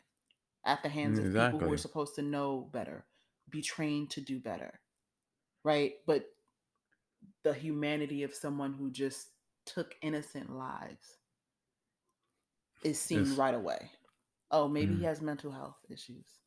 [0.65, 3.05] at the hands of people who are supposed to know better,
[3.49, 4.79] be trained to do better.
[5.63, 5.93] Right?
[6.05, 6.25] But
[7.43, 9.29] the humanity of someone who just
[9.65, 11.17] took innocent lives
[12.83, 13.37] is seen Yes.
[13.37, 13.91] right away.
[14.51, 15.05] Oh, maybe he Mm.
[15.05, 16.39] has mental health issues.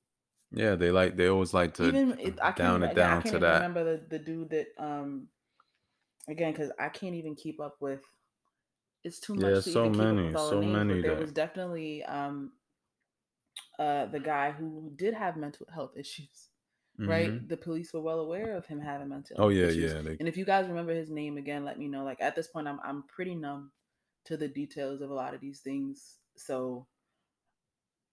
[0.53, 3.17] yeah, they like they always like to even it, I can't down it again, I
[3.17, 3.55] down can't to that.
[3.55, 5.29] remember the, the dude that um
[6.29, 8.01] again because I can't even keep up with
[9.05, 11.19] it's too Yeah, much to so even keep up many, so names, many there that-
[11.19, 12.53] was definitely um
[13.79, 16.49] uh the guy who did have mental health issues.
[17.05, 17.49] Right, Mhm.
[17.49, 19.39] the police were well aware of him having mental.
[19.39, 19.95] Oh yeah, issues.
[19.95, 20.03] yeah.
[20.03, 22.05] They, And if you guys remember his name again, let me know.
[22.05, 23.73] Like at this point, I'm I'm pretty numb
[24.27, 26.19] to the details of a lot of these things.
[26.37, 26.87] So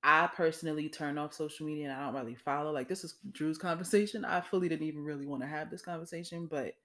[0.03, 2.71] I personally turn off social media and I don't really follow.
[2.71, 4.25] Like this is Drew's conversation.
[4.25, 6.75] I fully didn't even really want to have this conversation, but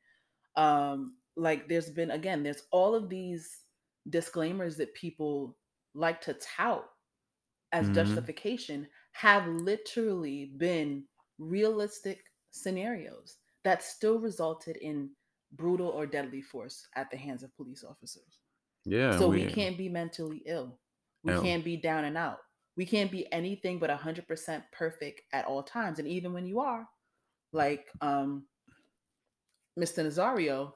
[0.56, 3.64] um like there's been again, there's all of these
[4.10, 5.58] disclaimers that people
[5.94, 6.88] like to tout
[7.72, 7.94] as Mhm.
[7.94, 11.06] justification have literally been
[11.38, 15.10] realistic scenarios that still resulted in
[15.52, 18.40] brutal or deadly force at the hands of police officers.
[18.84, 19.18] yeah.
[19.18, 20.80] so we, can't be mentally ill.
[21.22, 21.40] We No.
[21.42, 22.40] can't be down and out.
[22.76, 25.98] We can't be anything but 100% perfect at all times.
[25.98, 26.88] And even when you are,
[27.52, 28.48] like um
[29.76, 30.02] Mr.
[30.02, 30.74] Nazario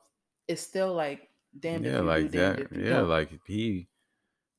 [0.49, 2.73] is still like damned if Yeah, like do, that.
[2.73, 3.03] Yeah, don't.
[3.03, 3.89] like he,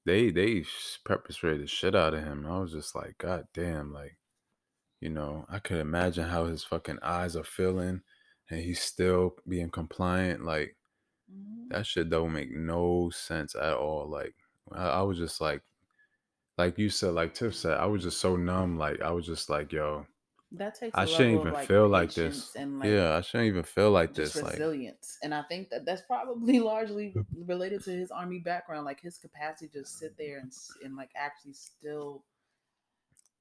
[0.06, 0.65] they they
[1.06, 2.45] perpetrated the shit out of him.
[2.47, 4.19] I was just like, God damn, like,
[5.02, 8.03] you know, I could imagine how his fucking eyes are feeling,
[8.49, 10.45] and he's still being compliant.
[10.45, 10.78] Like
[11.28, 11.72] Mhm.
[11.72, 14.09] that shit don't make no sense at all.
[14.09, 14.36] Like
[14.72, 15.64] I, I was just like,
[16.60, 18.78] like you said, like Tiff said, I was just so numb.
[18.78, 20.05] Like I was just like, yo,
[20.51, 22.53] That takes I shouldn't even of like feel like this.
[22.55, 24.36] and like yeah, I shouldn't even feel like this.
[24.36, 25.18] Like resilience.
[25.24, 29.70] And I think that that's probably largely related to his army background, like his capacity
[29.70, 30.51] to just sit there and
[30.84, 32.24] and like actually still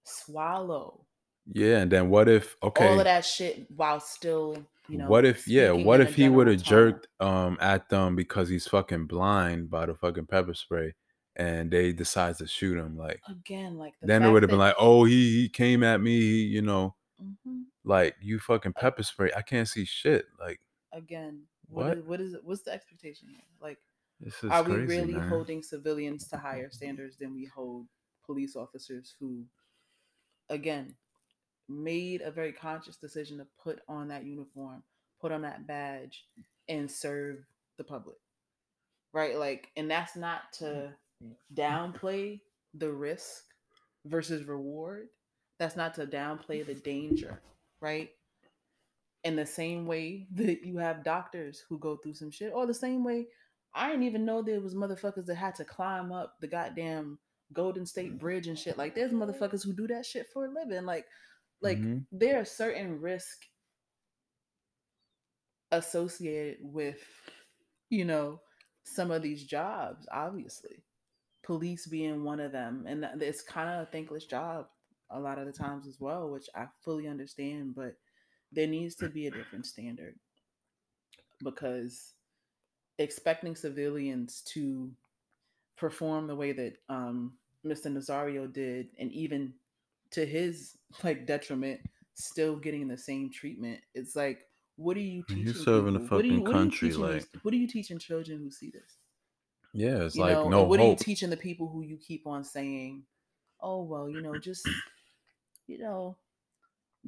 [0.04, 1.04] swallow
[1.52, 2.88] yeah, and then what if okay?
[2.88, 4.56] all of that shit while still,
[4.86, 5.08] you know.
[5.08, 9.06] what if yeah what if he would have jerked um at them because he's fucking
[9.06, 10.94] blind by the fucking pepper spray
[11.38, 13.78] and they decides to shoot him like again?
[13.78, 16.62] Like the then it would have been like oh he he came at me you
[16.62, 17.64] know Mhm.
[17.84, 20.60] like you fucking pepper spray i can't see shit like
[20.92, 21.86] again, What?
[21.86, 23.42] what is, what is what's the expectation here?
[23.60, 23.78] Like,
[24.20, 25.28] This is are we really man.
[25.28, 27.86] holding civilians to higher standards than we hold
[28.24, 29.44] police officers who,
[30.48, 30.94] again,
[31.68, 34.82] made a very conscious decision to put on that uniform,
[35.20, 36.26] put on that badge,
[36.68, 37.44] and serve
[37.76, 38.16] the public?
[39.12, 39.36] Right?
[39.36, 40.94] Like, and that's not to
[41.54, 42.40] downplay
[42.74, 43.44] the risk
[44.04, 45.08] versus reward.
[45.58, 47.40] That's not to downplay the danger,
[47.80, 48.10] right?
[49.24, 52.74] In the same way that you have doctors who go through some shit, or the
[52.74, 53.26] same way
[53.74, 57.18] I didn't even know there was motherfuckers that had to climb up the goddamn
[57.52, 58.78] Golden State Bridge and shit.
[58.78, 60.84] Like there's motherfuckers who do that shit for a living.
[60.84, 61.06] Like,
[61.60, 62.06] like Mhm.
[62.12, 63.46] there are certain risk
[65.70, 67.02] associated with,
[67.90, 68.40] you know,
[68.84, 70.08] some of these jobs.
[70.10, 70.82] Obviously,
[71.48, 74.66] police being one of them, and it's kind of a thankless job
[75.10, 77.74] a lot of the times as well, which I fully understand.
[77.74, 77.96] But
[78.52, 80.14] there needs to be a different standard
[81.42, 82.12] because
[82.98, 84.90] expecting civilians to
[85.78, 87.32] perform the way that um,
[87.64, 87.86] Mr.
[87.86, 89.54] Nazario did, and even
[90.10, 91.80] to his like detriment,
[92.12, 93.80] still getting the same treatment.
[93.94, 94.40] It's like,
[94.76, 95.44] what are you teaching?
[95.44, 96.18] you're serving the people?
[96.18, 98.50] What you- fucking what you country, teaching these- like- what are you teaching children who
[98.50, 98.97] see this?
[99.78, 101.96] Yeah, it's You like know, no and what are you teaching the people who you
[101.98, 103.04] keep on saying,
[103.60, 104.68] "Oh well, you know, just
[105.66, 106.16] you know,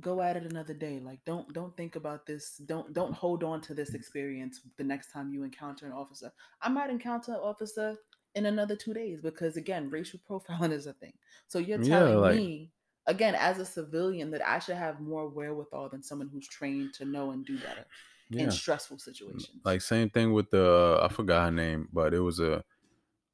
[0.01, 2.57] go at it another day." Like, don't don't think about this.
[2.59, 6.33] Don't don't hold on to this experience the next time you encounter an officer.
[6.63, 7.97] I might encounter an officer
[8.37, 11.15] in another two days because again, racial profiling is a thing.
[11.49, 12.71] So you're Yeah, telling like- me
[13.07, 17.05] again as a civilian that I should have more wherewithal than someone who's trained to
[17.05, 17.85] know and do better
[18.31, 18.45] yeah.
[18.45, 19.61] in stressful situations.
[19.65, 22.65] Like same thing with the I forgot her name, but it was a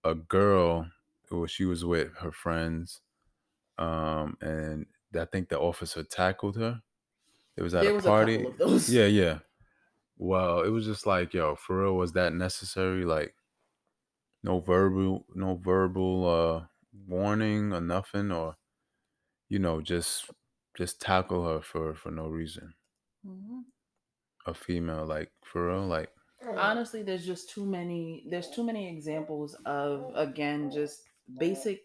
[0.05, 0.90] a girl
[1.28, 3.03] who she was with her friends,
[3.78, 4.86] um, and
[5.18, 6.82] I think the officer tackled her.
[7.57, 8.44] It was at there a was party.
[8.47, 8.78] a.
[8.88, 9.38] Yeah, yeah.
[10.18, 13.05] Well, it was just like, yo, for real, was that necessary?
[13.05, 13.34] Like,
[14.42, 16.66] no verbal, no verbal uh
[17.07, 18.57] warning or nothing, or
[19.49, 20.30] you know, just
[20.76, 22.74] just tackle her for for no reason.
[23.24, 23.66] Mhm.
[24.47, 26.11] A female, like for real, like
[26.57, 31.03] honestly there's just too many there's too many examples of again just
[31.38, 31.80] basic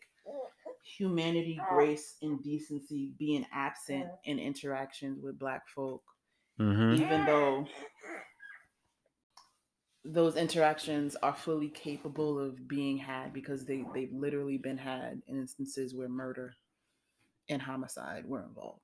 [0.83, 6.03] humanity grace and decency being absent in interactions with black folk
[6.57, 7.65] hmm even though
[10.03, 15.37] those interactions are fully capable of being had because they they've literally been had in
[15.37, 16.53] instances where murder
[17.49, 18.81] and homicide were involved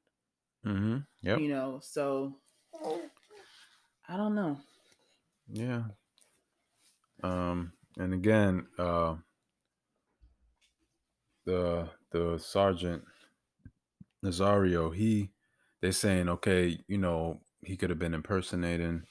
[0.65, 0.97] mm-hmm.
[1.21, 1.39] Yep.
[1.39, 2.36] you know so
[4.10, 4.58] i don't know
[5.49, 5.84] Yeah.
[7.24, 9.16] Um, and again, uh,
[11.45, 13.03] the the sergeant
[14.26, 15.32] Nazario, he
[15.82, 19.03] they're saying, okay, you know, he could have been impersonating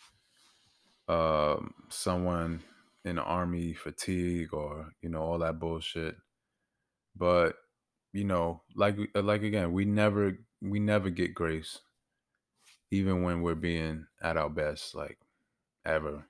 [1.08, 2.62] um someone
[3.04, 6.16] in the army fatigue or you know all that bullshit.
[7.16, 7.56] But
[8.12, 11.78] you know, like like again, we never we never get grace,
[12.90, 15.18] even when we're being at our best, like
[15.84, 16.24] ever.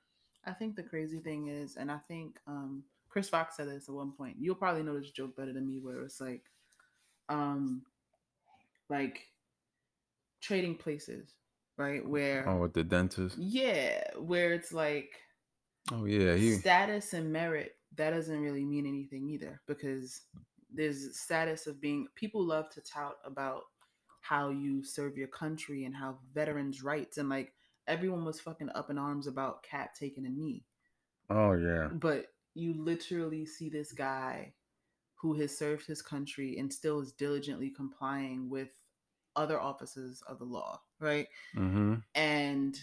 [0.44, 3.94] I think the crazy thing is, and I think um, Chris Fox said this at
[3.94, 4.36] one point.
[4.38, 6.44] You'll probably know this joke better than me, where it's like,
[7.28, 7.82] um,
[8.88, 9.26] like
[10.40, 11.34] trading places,
[11.76, 12.06] right?
[12.06, 13.36] Where Oh, with the dentist.
[13.38, 15.10] yeah, where it's like
[15.92, 16.52] Oh yeah, he.
[16.52, 17.72] status and merit.
[17.96, 20.22] That doesn't really mean anything either, because
[20.72, 22.06] there's status of being.
[22.14, 23.62] People love to tout about
[24.28, 27.52] how you serve your country and how veterans' rights and like
[27.86, 30.64] everyone was fucking up in arms about Kaep taking a knee
[31.30, 31.88] Oh yeah.
[31.92, 34.52] but you literally see this guy
[35.14, 38.68] who has served his country and still is diligently complying with
[39.34, 41.26] other officers of the law, right?
[41.56, 41.96] Mm-hmm.
[42.14, 42.78] And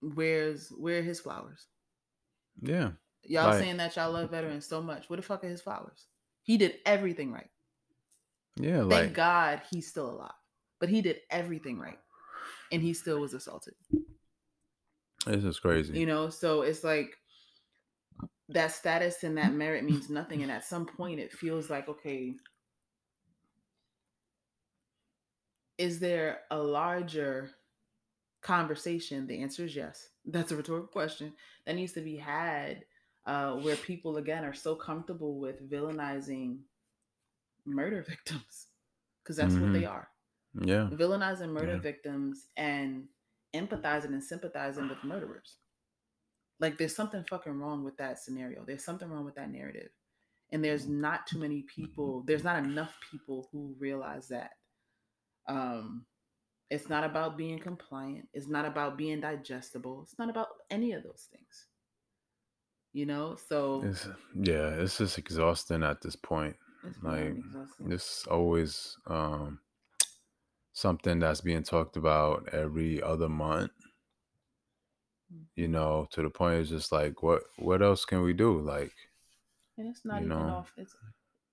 [0.00, 1.66] where's where are his flowers?
[2.62, 2.90] Yeah.
[3.22, 3.58] Y'all Right.
[3.60, 5.08] saying that y'all love veterans so much.
[5.10, 6.06] Where the fuck are his flowers?
[6.42, 7.50] He did everything right.
[8.56, 8.78] Yeah.
[8.80, 9.14] Thank Like.
[9.14, 10.30] God he's still alive.
[10.80, 11.98] But he did everything right.
[12.72, 13.74] And he still was assaulted.
[15.26, 15.98] This is crazy.
[15.98, 17.16] you know so it's like
[18.48, 22.32] that status and that merit means nothing and at some point it feels like okay
[25.78, 27.50] is there a larger
[28.40, 31.32] conversation the answer is yes that's a rhetorical question
[31.66, 32.84] that needs to be had
[33.26, 36.58] uh, where people again are so comfortable with villainizing
[37.66, 38.68] murder victims
[39.22, 39.90] because that's what they Mhm.
[39.90, 40.08] are
[40.54, 40.88] Yeah.
[40.92, 41.78] villainizing murder Yeah.
[41.80, 43.08] victims and
[43.54, 45.58] empathizing and sympathizing with murderers.
[46.60, 48.64] Like there's something fucking wrong with that scenario.
[48.64, 49.90] There's something wrong with that narrative.
[50.50, 54.52] And there's not too many people, there's not enough people who realize that.
[55.46, 56.06] Um
[56.68, 58.28] It's not about being compliant.
[58.32, 60.02] It's not about being digestible.
[60.02, 61.68] It's not about any of those things.
[62.92, 66.56] You know, so It's yeah, it's just exhausting at this point.
[67.02, 67.36] Like
[67.86, 69.60] it's always um
[70.72, 73.72] something that's being talked about every other month.
[75.56, 75.72] You Mhm.
[75.72, 78.60] know, to the point it's just like what what else can we do?
[78.60, 78.92] Like
[79.78, 80.72] And it's not you even know, off.
[80.76, 80.94] It's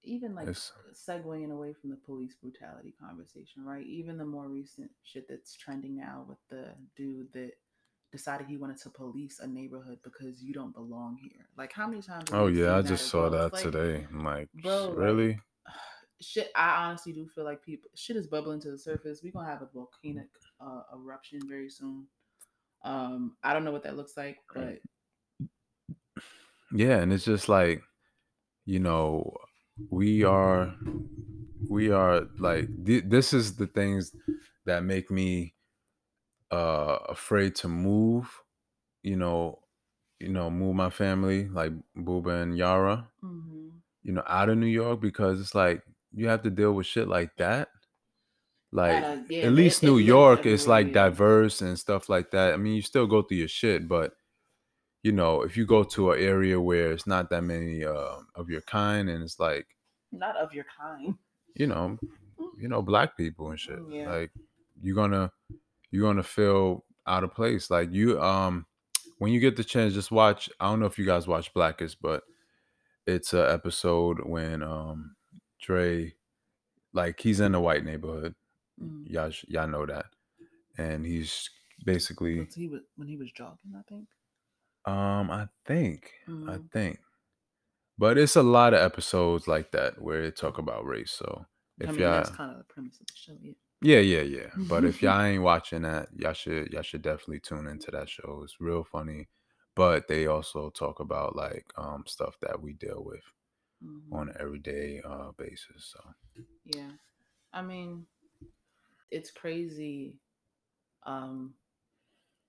[0.03, 3.85] even like it's segueing away from the police brutality conversation, right?
[3.85, 7.53] Even the more recent shit that's trending now with the dude that
[8.13, 11.47] decided he wanted to police a neighborhood because you don't belong here.
[11.57, 12.29] Like, how many times?
[12.29, 13.31] have oh yeah, I just saw well?
[13.31, 14.05] That like, today.
[14.09, 15.39] I'm like, bro, like, really?
[16.21, 16.51] shit.
[16.55, 19.21] I honestly do feel like people shit is bubbling to the surface.
[19.23, 20.29] We're gonna have a volcanic
[20.61, 22.05] uh, eruption very soon.
[22.85, 24.77] Um, I don't know what that looks like, but
[26.71, 27.81] Yeah, and it's just like,
[28.65, 29.35] you know,
[29.89, 30.75] we are
[31.67, 34.15] we are like th- this is the things
[34.65, 35.55] that make me
[36.53, 38.27] uh afraid to move,
[39.01, 39.59] you know,
[40.19, 43.71] you know, move my family like Booba and Yara, mhm.
[44.03, 45.81] you know, out of New York because it's like
[46.13, 47.69] you have to deal with shit like that.
[48.71, 52.53] Like At a- yeah, at least New York is like diverse and stuff like that.
[52.53, 54.13] I mean, you still go through your shit, but
[55.03, 58.49] you know, if you go to an area where it's not that many uh, of
[58.49, 59.67] your kind, and it's like,
[60.11, 61.15] not of your kind.
[61.55, 61.97] you know,
[62.57, 64.09] you know, black people and shit, Yeah.
[64.09, 64.31] like
[64.81, 65.29] you're gonna
[65.93, 67.69] you're gonna feel out of place.
[67.69, 68.65] Like you, um,
[69.19, 70.49] when you get the chance, just watch.
[70.59, 72.23] I don't know if you guys watch Black-ish, but
[73.07, 75.15] it's a episode when um
[75.61, 76.13] Dre,
[76.93, 78.35] like he's in a white neighborhood.
[78.81, 79.09] Mm.
[79.09, 80.07] Y'all, y'all know that,
[80.77, 81.49] and he's
[81.85, 84.07] basically, Because he was when he was jogging, I think.
[84.85, 86.71] um, I think, I Mhm.
[86.71, 86.99] think,
[87.97, 91.11] but it's a lot of episodes like that where they talk about race.
[91.11, 91.45] So
[91.81, 93.37] I if mean, y'all, that's kind of the premise of the show.
[93.41, 93.53] Yeah.
[93.83, 94.49] Yeah, yeah, yeah.
[94.69, 98.41] But if y'all ain't watching that, y'all should, y'all should definitely tune into that show.
[98.43, 99.29] It's real funny,
[99.75, 103.23] but they also talk about like um stuff that we deal with
[103.81, 104.19] Mhm.
[104.19, 105.93] on an everyday uh basis.
[105.93, 105.99] So
[106.65, 106.91] Yeah.
[107.53, 108.07] I mean,
[109.11, 110.19] it's crazy.
[111.05, 111.55] Um,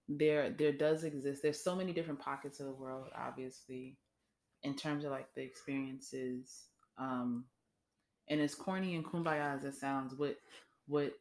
[0.08, 1.42] there there does exist.
[1.42, 3.98] There's so many different pockets of the world, obviously,
[4.62, 6.66] in terms of like the experiences.
[6.98, 7.46] Um,
[8.28, 10.38] and as corny and kumbaya as it sounds, what
[10.86, 11.14] what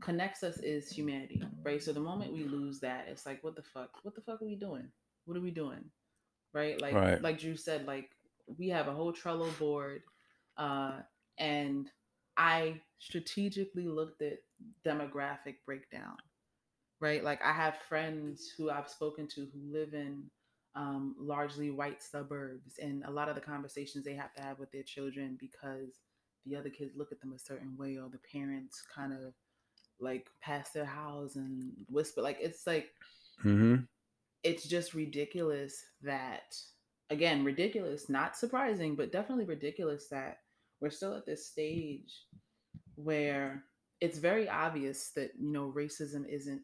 [0.00, 1.82] connects us is humanity, right?
[1.82, 3.90] So the moment we lose that, it's like, what the fuck?
[4.04, 4.88] What the fuck are we doing?
[5.24, 5.84] What are we doing?
[6.52, 6.80] Right?
[6.80, 7.20] Like Right.
[7.20, 8.10] like Drew said, like
[8.58, 10.02] we have a whole Trello board,
[10.56, 11.00] uh,
[11.38, 11.90] and
[12.36, 14.38] I strategically looked at
[14.86, 16.16] demographic breakdown,
[17.00, 17.24] right?
[17.24, 20.24] Like I have friends who I've spoken to who live in
[20.76, 24.70] um, largely white suburbs, and a lot of the conversations they have to have with
[24.72, 26.00] their children because
[26.46, 29.34] the other kids look at them a certain way, or the parents kind of
[30.00, 32.22] like pass their house and whisper.
[32.22, 32.90] Like it's like
[33.40, 33.76] hmm
[34.44, 36.56] it's just ridiculous that
[37.10, 40.38] again ridiculous not surprising but definitely ridiculous that
[40.80, 42.26] we're still at this stage
[42.96, 43.64] where
[44.00, 46.62] it's very obvious that you know racism isn't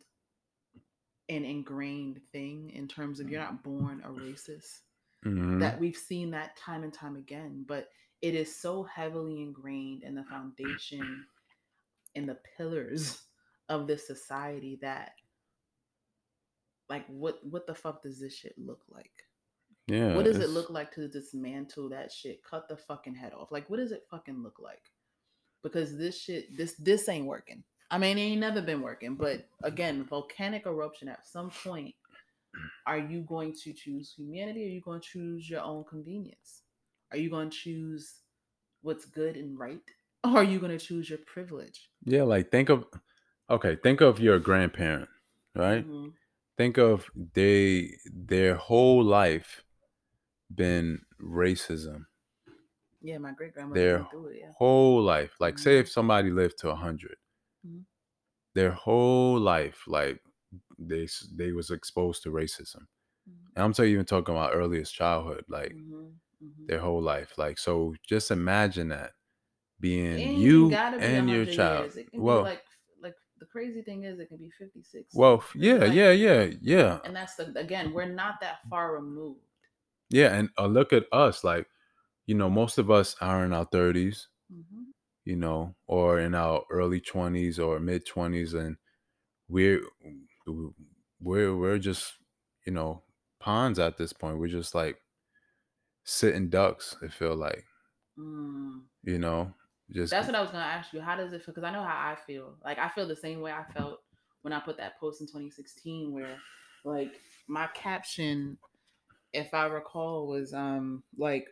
[1.29, 4.81] an ingrained thing in terms of you're not born a racist
[5.23, 7.89] hmm that we've seen that time and time again but
[8.23, 11.25] it is so heavily ingrained in the foundation
[12.15, 13.23] in the pillars
[13.69, 15.13] of this society that
[16.89, 19.13] like what what the fuck does this shit look like?
[19.87, 20.15] Yeah.
[20.15, 22.43] what does it look like to dismantle that shit?
[22.45, 23.51] Cut the fucking head off.
[23.51, 24.83] Like what does it fucking look like?
[25.63, 27.63] Because this shit this this ain't working.
[27.91, 31.95] I mean it ain't never been working but again volcanic eruption at some point
[32.87, 34.65] are you going to choose humanity?
[34.65, 36.63] Or are you going to choose your own convenience
[37.11, 38.21] are you going to choose
[38.83, 39.81] what's good and right
[40.25, 42.87] or are you going to choose your privilege Yeah, like think of
[43.49, 45.09] okay, think of your grandparent,
[45.55, 45.85] right?
[45.87, 46.13] Mhm.
[46.57, 49.65] Think of they their whole life
[50.55, 52.07] been racism.
[53.01, 55.33] yeah my great grandmother Their through it yeah whole life.
[55.41, 55.81] Like say Mhm.
[55.81, 57.17] if somebody lived to 100.
[57.65, 57.85] Mhm.
[58.55, 60.23] Their whole life like
[60.79, 62.87] they they was exposed to racism.
[63.29, 63.53] Mhm.
[63.57, 65.77] And I'm talking even talking about earliest childhood, like
[66.43, 66.49] Mhm.
[66.49, 66.67] Mhm.
[66.69, 67.37] their whole life.
[67.39, 69.13] Like so just imagine that
[69.81, 71.85] being ain't you be and your child.
[71.85, 71.97] years.
[71.97, 72.63] It can Well, like
[73.01, 75.15] like the crazy thing is it can be 56.
[75.15, 77.01] well, yeah, like- yeah, yeah, yeah.
[77.05, 79.41] And that's the again, we're not that far removed.
[80.11, 81.45] Yeah, and uh, look at us.
[81.45, 81.67] Like,
[82.27, 84.87] you know, most of us are in our thirties, Mhm.
[85.25, 88.77] you know, or in our early twenties or mid twenties, and
[89.49, 89.83] we're
[91.21, 92.15] we're we're just,
[92.67, 93.03] you know,
[93.41, 94.39] pawns at this point.
[94.39, 95.01] We're just like
[96.05, 96.97] sitting ducks.
[97.03, 97.65] It feel like,
[98.17, 98.87] Mm.
[99.03, 99.55] you know,
[99.91, 101.01] just That's what I was gonna ask you.
[101.01, 101.55] How does it feel?
[101.55, 102.59] Because I know how I feel.
[102.65, 104.01] Like I feel the same way I felt
[104.43, 106.39] when I put that post in 2016, where
[106.85, 108.59] like my caption,
[109.33, 111.49] if I recall, was um like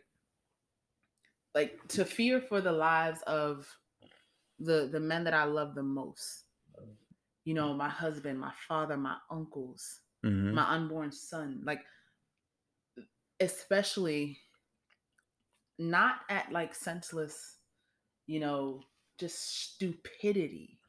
[1.55, 3.67] like to fear for the lives of
[4.59, 6.45] the the men that I love the most.
[7.45, 10.53] You know, my husband, my father, my uncles, Mhm.
[10.53, 11.61] my unborn son.
[11.65, 11.85] Like
[13.39, 14.37] especially
[15.77, 17.57] not at like senseless,
[18.27, 18.81] you know,
[19.17, 20.79] just stupidity.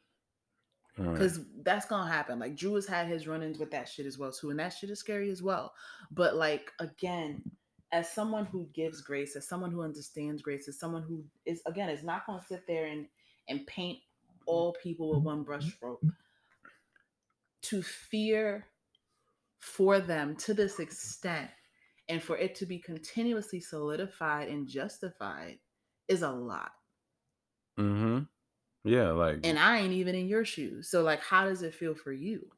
[0.99, 1.13] Right.
[1.13, 2.39] Because that's gonna happen.
[2.39, 4.91] Like Drew has had his run-ins with that shit as well too, and that shit
[4.91, 5.73] is scary as well.
[6.11, 7.43] But like again,
[7.93, 11.89] as someone who gives grace, as someone who understands grace, as someone who is again
[11.89, 13.07] is not gonna sit there and
[13.49, 13.99] and paint
[14.47, 15.99] all people with one brushstroke.
[17.63, 18.67] To fear
[19.59, 21.51] for them to this extent
[22.11, 25.61] and for it to be continuously solidified and justified
[26.09, 26.73] is a lot.
[27.79, 28.27] Mm-hmm.
[28.89, 30.89] Yeah, like And I ain't even in your shoes.
[30.89, 32.53] So like how does it feel for you?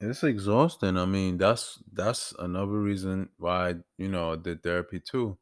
[0.00, 0.96] it's exhausting.
[0.96, 5.38] I mean, that's that's another reason why you know I did therapy too.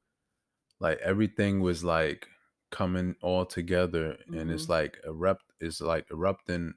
[0.80, 2.28] Like everything was like
[2.70, 4.70] coming all together, and it's Mhm.
[4.70, 5.44] like erupt.
[5.60, 6.74] It's like erupting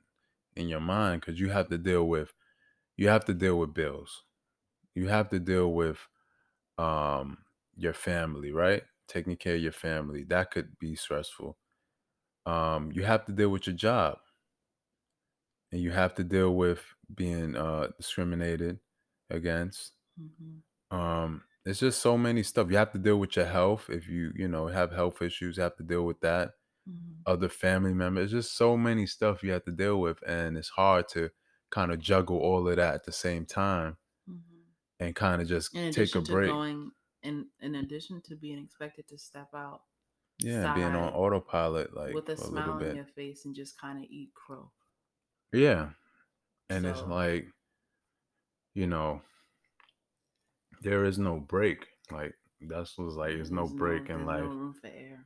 [0.56, 2.34] in your mind because you have to deal with
[2.98, 4.24] you have to deal with bills.
[4.96, 6.08] You have to deal with
[6.78, 7.46] um
[7.76, 8.84] your family, right?
[9.08, 10.24] Taking care of your family.
[10.26, 11.58] That could be stressful.
[12.46, 14.20] Um, you have to deal with your job.
[15.72, 18.80] and you have to deal with being uh discriminated
[19.30, 20.64] against Mhm.
[20.92, 24.32] um it's just so many stuff you have to deal with your health if you
[24.36, 26.54] you know have health issues you have to deal with that
[26.86, 27.26] Mhm.
[27.26, 30.70] other family members it's just so many stuff you have to deal with and it's
[30.70, 31.30] hard to
[31.72, 33.98] kind of juggle all of that at the same time.
[35.04, 36.92] And kind of just take a break going
[37.24, 39.82] in in addition to being expected to step out
[40.40, 44.04] yeah being on autopilot like with a a smile on your face and just kind
[44.04, 44.72] of eat crow.
[45.52, 45.90] yeah
[46.70, 47.48] and it's like
[48.74, 49.22] you know
[50.82, 54.28] there is no break like that's was like there's no there's break no in there's
[54.28, 55.26] life no room for air.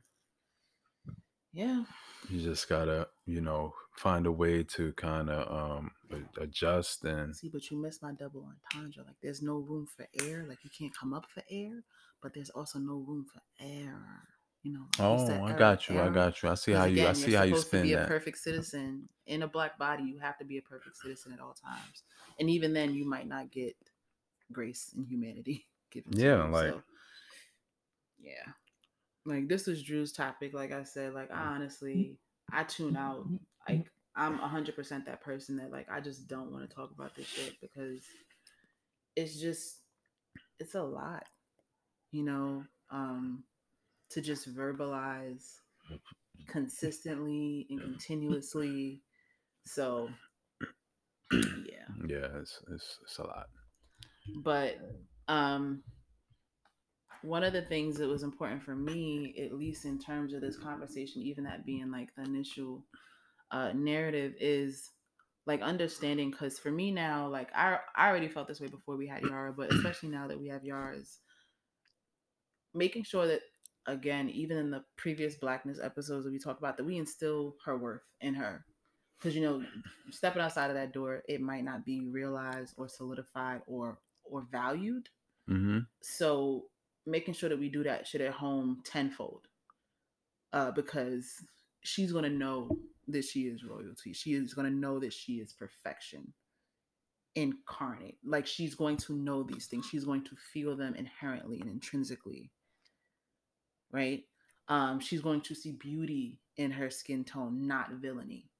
[1.52, 1.84] Yeah.
[2.28, 7.34] you just gotta you know find a way to kind of um a- adjust and
[7.34, 9.04] See, but you missed my double entendre.
[9.06, 10.44] Like, there's no room for air.
[10.48, 11.82] Like, you can't come up for air,
[12.22, 14.22] but there's also no room for error.
[14.62, 17.06] You know, like oh i error, got you i got you i see how you
[17.06, 20.02] i see how you supposed to spin be a perfect citizen in a black body.
[20.02, 22.02] You have to be a perfect citizen at all times,
[22.40, 23.76] and even then, you might not get
[24.52, 26.50] grace and humanity given Yeah, you.
[26.50, 26.82] like- so,
[28.20, 28.52] yeah,
[29.28, 30.54] like this was Drew's topic.
[30.54, 32.16] Like I said, like I honestly,
[32.52, 33.26] I tune out.
[33.68, 37.14] Like I'm hundred percent that person that like I just don't want to talk about
[37.14, 38.02] this shit because
[39.14, 39.80] it's just
[40.58, 41.24] it's a lot,
[42.10, 43.44] you know, um,
[44.10, 45.58] to just verbalize
[46.46, 49.02] consistently and continuously.
[49.66, 50.08] So
[51.32, 51.88] yeah.
[52.06, 53.46] yeah it's it's, it's a lot
[54.42, 54.78] But
[55.28, 55.82] um
[57.22, 60.56] one of the things that was important for me, at least in terms of this
[60.56, 62.84] conversation, even that being like the initial
[63.50, 64.90] uh narrative, is
[65.46, 69.06] like understanding because for me now, like I I already felt this way before we
[69.08, 71.18] had Yara, but especially now that we have Yara's,
[72.74, 73.40] making sure that
[73.86, 77.76] again, even in the previous blackness episodes that we talked about, that we instill her
[77.78, 78.64] worth in her.
[79.18, 79.64] Because you know,
[80.10, 85.08] stepping outside of that door, it might not be realized or solidified or or valued.
[85.48, 86.66] mm-hmm So
[87.08, 89.48] making sure that we do that shit at home tenfold.
[90.52, 91.44] Uh, because
[91.82, 92.70] she's gonna know
[93.08, 94.12] that she is royalty.
[94.14, 96.32] She is gonna know that she is perfection
[97.36, 98.18] incarnate.
[98.24, 99.86] Like she's going to know these things.
[99.86, 102.50] She's going to feel them inherently and intrinsically.
[103.92, 104.24] Right?
[104.68, 108.50] Um, she's going to see beauty in her skin tone, not villainy.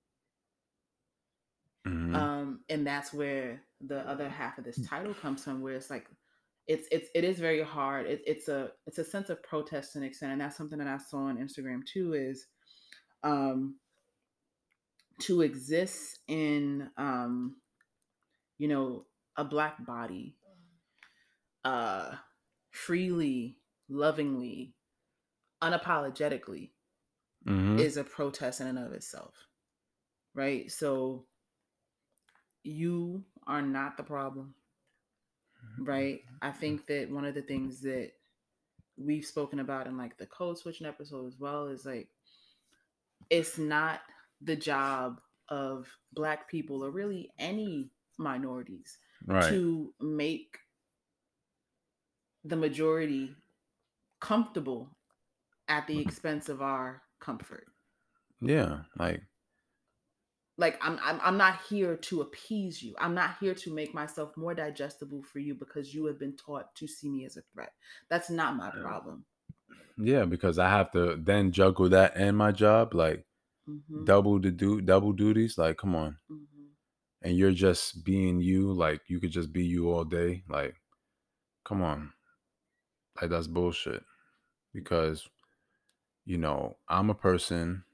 [1.87, 5.91] mm-hmm um and that's where the other half of this title comes from where it's
[5.91, 6.07] like
[6.69, 8.07] it's it's it is very hard.
[8.07, 10.87] It, it's a it's a sense of protest to an extent and that's something that
[10.87, 12.47] i saw on instagram too is
[13.25, 13.77] um
[15.21, 17.57] to exist in um
[18.59, 19.07] you know
[19.37, 20.37] a black body
[21.65, 22.13] uh
[22.71, 23.57] freely
[23.89, 24.75] lovingly
[25.63, 26.71] unapologetically
[27.49, 27.79] mm-hmm.
[27.79, 29.35] is a protest in and of itself
[30.39, 30.71] right?
[30.71, 31.25] So
[32.63, 34.55] you are not the problem
[35.85, 36.17] right?
[36.17, 36.49] Mm-hmm.
[36.49, 38.13] I think that one of the things that
[38.97, 42.09] we've spoken about in like the code switching episode as well is like
[43.31, 44.01] it's not
[44.43, 49.49] the job of black people or really any minorities right.
[49.49, 50.59] to make
[52.45, 53.35] the majority
[54.21, 54.91] comfortable
[55.69, 56.09] at the mm-hmm.
[56.09, 57.67] expense of our comfort.
[58.41, 59.23] Yeah, like
[60.59, 64.37] like I'm, I'm i'm not here to appease you i'm not here to make myself
[64.37, 67.73] more digestible for you because you have been taught to see me as a threat
[68.11, 69.25] that's not my problem
[69.99, 73.27] yeah, because I have to then juggle that and my job, like
[73.67, 75.59] Mhm, double the do double duties.
[75.59, 76.19] Like, come on.
[76.29, 76.77] mhm.
[77.23, 80.43] And you're just being you, like you could just be you all day.
[80.49, 80.75] Like,
[81.65, 82.13] come on.
[83.21, 84.05] Like that's bullshit.
[84.75, 85.29] Because,
[86.25, 87.85] you know, I'm a person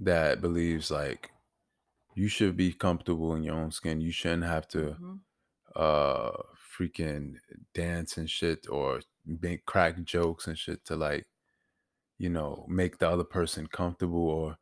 [0.00, 1.30] that believes like
[2.14, 4.00] you should be comfortable in your own skin.
[4.00, 5.20] You shouldn't have to Mhm.
[5.76, 6.32] uh
[6.78, 7.36] freaking
[7.74, 11.26] dance and shit or make crack jokes and shit to like
[12.18, 14.58] you know make the other person comfortable or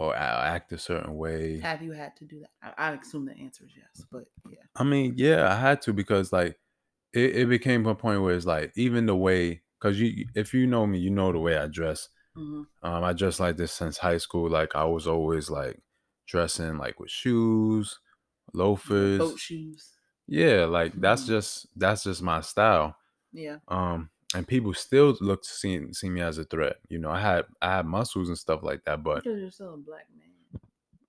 [0.00, 1.60] or act a certain way.
[1.60, 2.74] Have you had to do that?
[2.78, 4.58] I, I assume the answer is yes but yeah.
[4.76, 6.58] I mean yeah i had to because like
[7.12, 10.66] it, it became a point where it's like even the way because you if you
[10.66, 13.98] know me you know the way i dress hmm um i dress like this since
[13.98, 15.80] high school like i was always like
[16.26, 17.98] dressing like with shoes
[18.52, 19.18] loafers.
[19.18, 19.92] boat shoes.
[20.26, 21.26] Yeah like that's Mhm.
[21.28, 22.96] just that's just my style.
[23.32, 23.58] Yeah.
[23.68, 27.20] Um and people still look to see see me as a threat you know i
[27.20, 30.60] had i had muscles and stuff like that but because you're still a black man.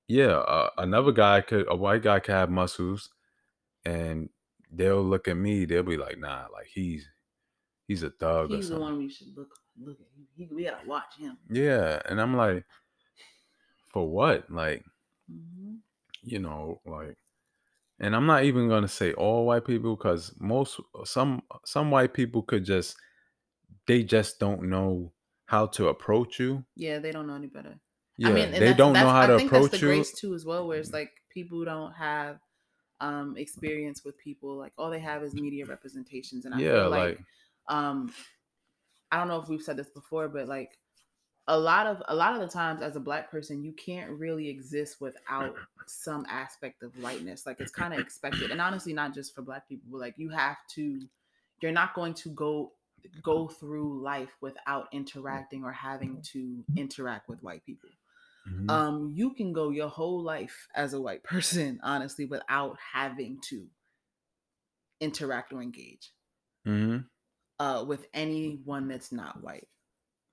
[0.08, 3.10] Yeah uh, another guy could a white guy could have muscles
[3.86, 4.30] and
[4.72, 7.08] they'll look at me they'll be like nah like he's
[7.88, 9.50] he's a thug or he's the one we should look
[9.80, 11.38] look at he, he, we gotta watch him.
[11.50, 12.66] Yeah and i'm like
[13.88, 14.50] for what?
[14.52, 14.84] Like
[15.28, 15.76] hmm
[16.24, 17.18] you know like
[18.00, 22.42] and i'm not even gonna say all white people because most some some white people
[22.42, 22.98] could just
[23.88, 25.12] they just don't know
[25.46, 26.66] how to approach you.
[26.76, 27.80] Yeah they don't know any better.
[28.18, 29.90] Yeah i mean they that's don't know how i to think that's the approach you.
[29.90, 32.40] grace too as well where it's like people don't have
[33.02, 34.58] um experience with people.
[34.58, 37.20] Like all they have is media representations and i yeah feel like like
[37.68, 38.12] um
[39.16, 40.78] i don't know if we've said this before but like
[41.48, 44.50] a lot of a lot of the times as a black person you can't really
[44.50, 45.56] exist without
[45.86, 49.68] some aspect of lightness like it's kind of expected and honestly not just for black
[49.70, 51.02] people but like you have to
[51.62, 52.72] you're not going to go
[53.22, 57.90] go through life without interacting or having to interact with white people
[58.50, 58.70] mhm.
[58.70, 63.68] um you can go your whole life as a white person honestly without having to
[65.00, 66.12] interact or engage
[66.66, 67.08] Mhm.
[67.60, 69.68] Uh with anyone that's not white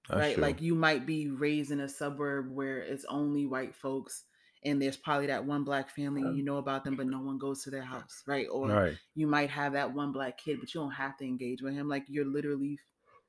[0.08, 0.34] That's right?
[0.34, 0.42] true.
[0.42, 4.24] Like you might be raised in a suburb where it's only white folks
[4.64, 7.62] and there's probably that one black family you know about them but no one goes
[7.64, 8.46] to their house, right?
[8.50, 8.96] Or right.
[9.14, 11.88] you might have that one black kid but you don't have to engage with him
[11.88, 12.78] like you're literally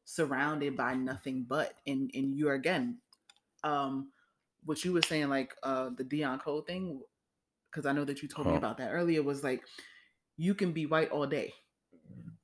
[0.06, 2.98] surrounded by nothing but and and you're again
[3.64, 4.12] um
[4.66, 7.02] what you were saying like uh the Deon Cole thing
[7.72, 8.58] because I know that you told me Oh.
[8.58, 9.64] about that earlier was like
[10.38, 11.54] you can be white all day,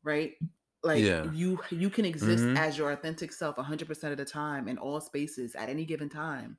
[0.04, 0.34] right?
[0.84, 1.22] Like Yeah.
[1.22, 2.56] you you can exist Mhm.
[2.56, 6.58] as your authentic self 100% of the time in all spaces at any given time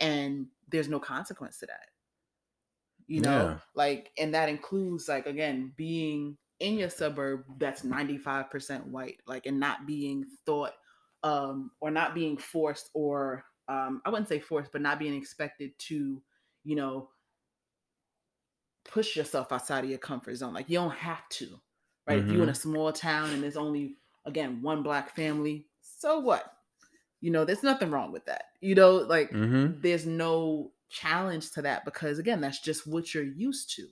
[0.00, 1.88] and there's no consequence to that.
[3.06, 3.52] You know?
[3.52, 3.60] Yeah.
[3.74, 9.58] Like and that includes like again being in your suburb that's 95% white like and
[9.58, 10.74] not being thought
[11.22, 15.78] um or not being forced or um I wouldn't say forced but not being expected
[15.78, 16.22] to
[16.64, 17.10] you know
[18.84, 20.54] push yourself outside of your comfort zone.
[20.54, 21.60] Like you don't have to,
[22.10, 22.18] right?
[22.24, 23.96] If you're in a small town and there's only
[24.26, 26.56] again one black family, so what?
[27.20, 28.44] You know, there's nothing wrong with that.
[28.60, 29.80] You know, like Mhm.
[29.82, 33.88] there's no challenge to that because again, that's just what you're used to,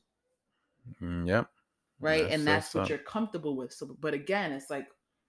[1.00, 1.50] Mm, Yep.
[2.00, 2.22] right?
[2.22, 3.72] That's- and that's that's what you're comfortable with.
[3.72, 4.88] So, but again, it's like,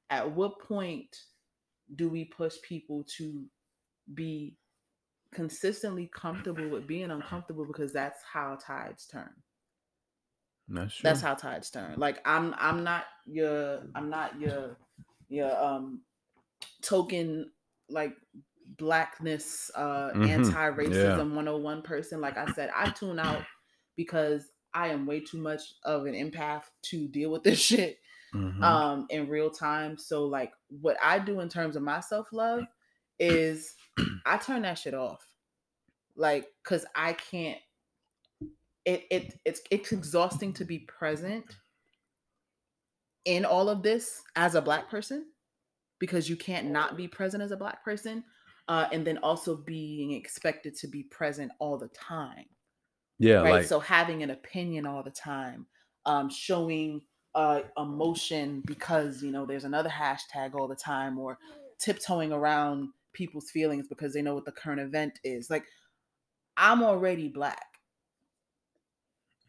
[0.10, 1.26] at what point
[1.96, 3.50] do we push people to
[4.14, 4.58] be
[5.32, 9.44] consistently comfortable with being uncomfortable because that's how tides turn.
[10.70, 11.10] That's true.
[11.10, 12.00] That's how tides turn.
[12.00, 14.78] Like I'm I'm not your I'm not your
[15.30, 16.02] your um
[16.82, 17.52] token
[17.90, 18.16] like
[18.78, 20.30] blackness uh Mhm.
[20.30, 22.22] anti-racism 101 person.
[22.22, 23.44] Like I said, I tune out
[23.96, 28.00] because I am way too much of an empath to deal with this shit
[28.34, 28.64] Mhm.
[28.64, 29.98] um in real time.
[29.98, 32.66] So like what I do in terms of my self-love
[33.18, 33.76] is
[34.26, 35.26] I turn that shit off.
[36.16, 37.60] Like cuz I can't
[38.90, 41.46] it it it's it's exhausting to be present
[43.26, 45.26] in all of this as a black person
[46.00, 48.24] because you can't not be present as a black person
[48.68, 52.46] uh, and then also being expected to be present all the time.
[53.20, 53.52] Yeah, right?
[53.52, 55.68] like so having an opinion all the time
[56.06, 57.02] um, showing
[57.36, 61.38] uh, emotion because you know there's another hashtag all the time or
[61.80, 65.50] tiptoeing around people's feelings because they know what the current event is.
[65.50, 65.66] Like
[66.62, 67.69] i'm already black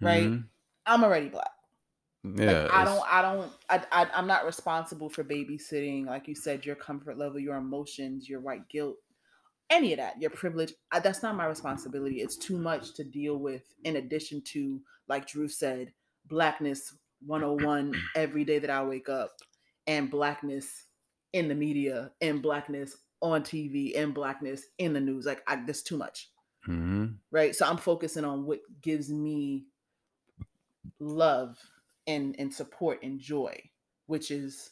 [0.02, 0.48] right mhm.
[0.86, 1.50] i'm already black
[2.24, 2.46] Yeah.
[2.46, 6.64] like I don't, I don't, I, I, I'm not responsible for babysitting, like you said,
[6.64, 8.96] your comfort level, your emotions, your white guilt.
[9.70, 10.72] any of that, your privilege.
[10.92, 12.20] I, that's not my responsibility.
[12.20, 13.62] It's too much to deal with.
[13.84, 15.92] In addition to, like Drew said,
[16.26, 16.94] blackness
[17.26, 19.32] 101 every day that I wake up,
[19.86, 20.86] and blackness
[21.32, 25.26] in the media, and blackness on TV, and blackness in the news.
[25.26, 26.30] Like, I, that's too much.
[26.64, 29.66] hmm right so i'm focusing on what gives me
[31.00, 31.58] love
[32.06, 33.70] and and support and joy
[34.06, 34.70] which is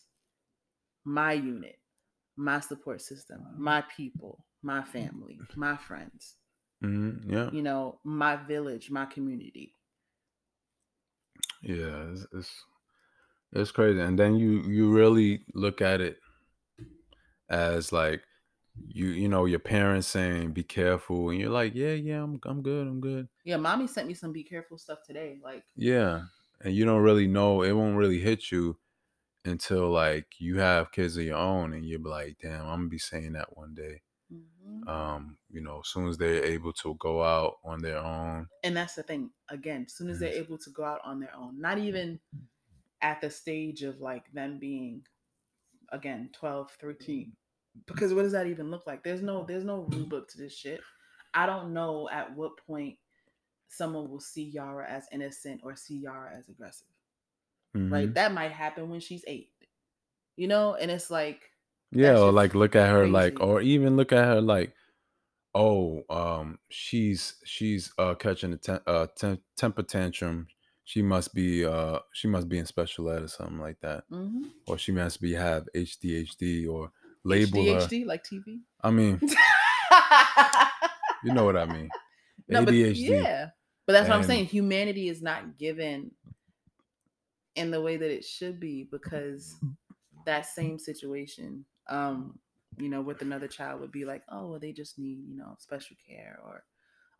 [1.04, 1.78] my unit
[2.36, 6.36] my support system my people my family my friends
[6.80, 7.50] hmm Yeah.
[7.50, 9.74] you know my village my community
[11.62, 12.10] Yeah.
[12.12, 12.64] It's, it's
[13.52, 16.20] it's crazy, and then you you really look at it
[17.48, 18.22] as like
[18.86, 22.62] you you know your parents saying be careful, and you're like, yeah, yeah, I'm I'm
[22.62, 23.28] good, I'm good.
[23.44, 26.22] yeah mommy sent me some be careful stuff today like Yeah,
[26.62, 27.62] and you don't really know.
[27.62, 28.78] It won't really hit you
[29.44, 32.98] until like you have kids of your own, and you're like, damn, I'm gonna be
[32.98, 34.02] saying that one day.
[34.32, 34.88] mhm.
[34.88, 38.48] Um, you know, as soon as they're able to go out on their own.
[38.64, 41.34] and that's the thing again as soon as they're able to go out on their
[41.36, 42.18] own not even
[43.02, 45.02] at the stage of like them being
[45.92, 47.32] again 12 13
[47.86, 49.02] because what does that even look like?
[49.02, 50.80] There's no there's no rule book to this shit.
[51.34, 52.96] I don't know at what point
[53.68, 56.86] someone will see yara as innocent or see yara as aggressive.
[57.74, 58.08] Right?
[58.08, 58.14] Mhm.
[58.14, 59.50] that might happen when she's eight
[60.36, 60.74] you know?
[60.74, 61.50] And it's like
[61.90, 64.72] Yeah, or like look at her like, or even look at her like,
[65.54, 70.46] oh, um, she's she's uh catching a tem- uh, tem- temper tantrum.
[70.84, 74.50] She must be uh she must be in special ed or something like that, mhm.
[74.66, 76.92] or she must be have HDHD or
[77.28, 77.88] label her.
[78.06, 79.20] Like tv I mean,
[81.24, 81.88] you know what I mean.
[82.48, 82.94] No, but ADHD.
[82.96, 83.48] yeah.
[83.86, 84.46] But that's what I'm saying.
[84.46, 86.12] Humanity is not given
[87.56, 89.56] in the way that it should be because
[90.26, 92.38] that same situation, um,
[92.76, 95.56] you know, with another child would be like, oh, well, they just need, you know,
[95.58, 96.64] special care or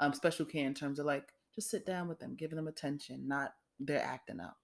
[0.01, 3.27] um special care in terms of like just sit down with them, giving them attention,
[3.27, 4.55] not they're acting out.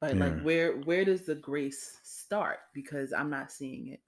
[0.00, 2.58] But like where where does the grace start?
[2.74, 4.00] Because I'm not seeing it.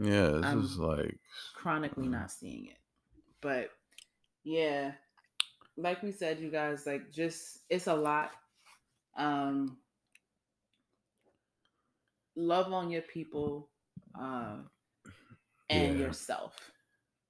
[0.00, 1.18] Yeah, this I'm- is like
[1.54, 2.78] chronically not seeing it.
[3.40, 3.70] But
[4.44, 4.92] yeah,
[5.76, 8.32] like we said, you guys, like just it's a lot.
[9.16, 9.78] Um
[12.36, 13.70] love on your people
[14.18, 14.70] um
[15.70, 16.06] and Yeah.
[16.06, 16.54] yourself.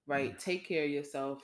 [0.07, 0.39] Right?
[0.39, 1.43] Take care of yourself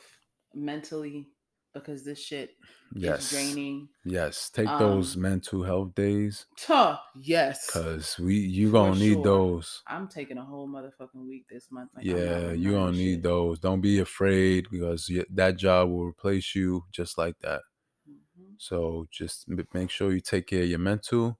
[0.54, 1.28] mentally
[1.72, 2.56] because this shit
[2.94, 3.88] yes, is draining.
[4.04, 4.50] yes.
[4.50, 7.66] Take those Um, mental health days Tuh, yes.
[7.66, 9.24] because we you gonna need sure.
[9.24, 9.82] those.
[9.86, 11.90] I'm taking a whole motherfucking week this month.
[11.94, 13.22] Like, Yeah, you gonna need shit.
[13.22, 13.58] those.
[13.60, 17.62] Don't be afraid because that job will replace you just like that.
[18.08, 18.54] Mhm.
[18.58, 21.38] So just make sure you take care of your mental,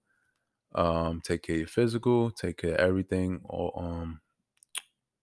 [0.75, 4.21] um, take care of your physical, take care of everything all um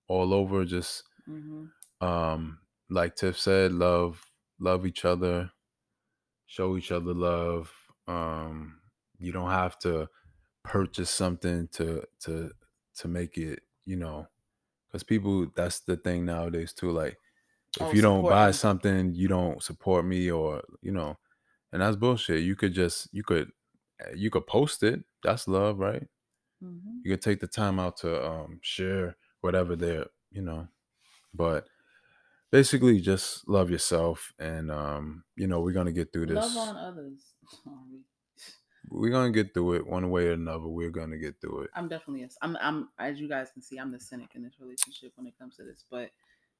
[0.07, 0.65] all over.
[0.65, 1.71] Just Mhm.
[2.01, 4.28] um like Tiff said, love
[4.59, 5.51] love each other,
[6.45, 7.73] show each other love.
[8.07, 8.81] Um,
[9.17, 10.09] you don't have to
[10.63, 12.51] purchase something to to
[12.95, 14.27] to make it, you know,
[14.87, 16.91] because people that's the thing nowadays too.
[16.91, 17.17] Like
[17.79, 18.53] if Oh, you don't buy supporting.
[18.53, 21.17] something, you don't support me, or you know,
[21.73, 22.43] and that's bullshit.
[22.43, 23.51] You could just you could
[24.05, 25.05] uh, you could post it.
[25.23, 26.07] That's love, right?
[26.61, 27.03] Mhm.
[27.03, 30.67] You could take the time out to um share whatever they're, you know,
[31.33, 31.69] but
[32.51, 36.75] basically just love yourself and um you know we're gonna get through this Love on
[36.77, 37.19] others.
[37.63, 38.01] Sorry.
[38.89, 41.87] we're gonna get through it one way or another we're gonna get through it I'm
[41.87, 42.37] definitely yes.
[42.41, 45.37] I'm I'm as you guys can see, I'm the cynic in this relationship when it
[45.37, 45.83] comes to this.
[45.89, 46.09] But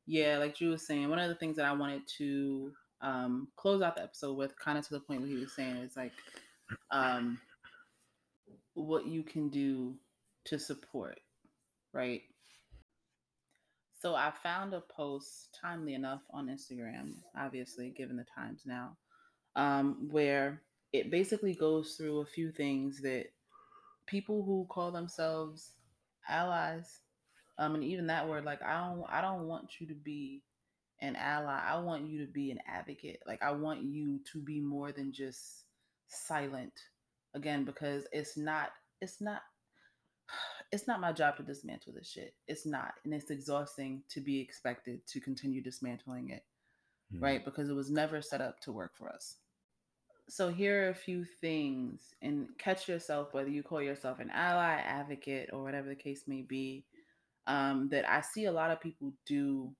[0.06, 2.72] yeah, like Drew was saying, one of the things that I wanted to
[3.02, 5.78] um close out the episode with, kind of to the point what he was saying,
[5.78, 6.12] is like
[6.92, 7.40] um
[8.74, 9.96] what you can do
[10.46, 11.20] to support,
[11.94, 12.22] right?
[14.00, 18.96] So I found a post timely enough on Instagram, obviously given the times now,
[19.58, 20.62] um, where
[20.94, 23.26] it basically goes through a few things that
[24.08, 25.74] people who call themselves
[26.30, 27.02] allies,
[27.58, 30.44] um, and even that word, like I don't, I don't want you to be
[31.02, 31.60] an ally.
[31.62, 33.20] I want you to be an advocate.
[33.28, 35.66] Like I want you to be more than just
[36.08, 36.74] silent.
[37.36, 38.70] Again, because it's not,
[39.02, 39.42] it's not,
[40.72, 42.36] it's not my job to dismantle this shit.
[42.48, 46.44] It's not, and it's exhausting to be expected to continue dismantling it
[47.14, 47.22] Mm.
[47.22, 47.46] right?
[47.46, 49.38] Because it was never set up to work for us.
[50.28, 54.80] So here are a few things, and catch yourself whether you call yourself an ally,
[54.82, 56.86] advocate, or whatever the case may be,
[57.48, 59.76] um, that I see a lot of people do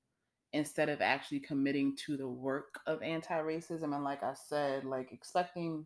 [0.54, 3.94] instead of actually committing to the work of anti-racism.
[3.94, 5.86] And like I said, like expecting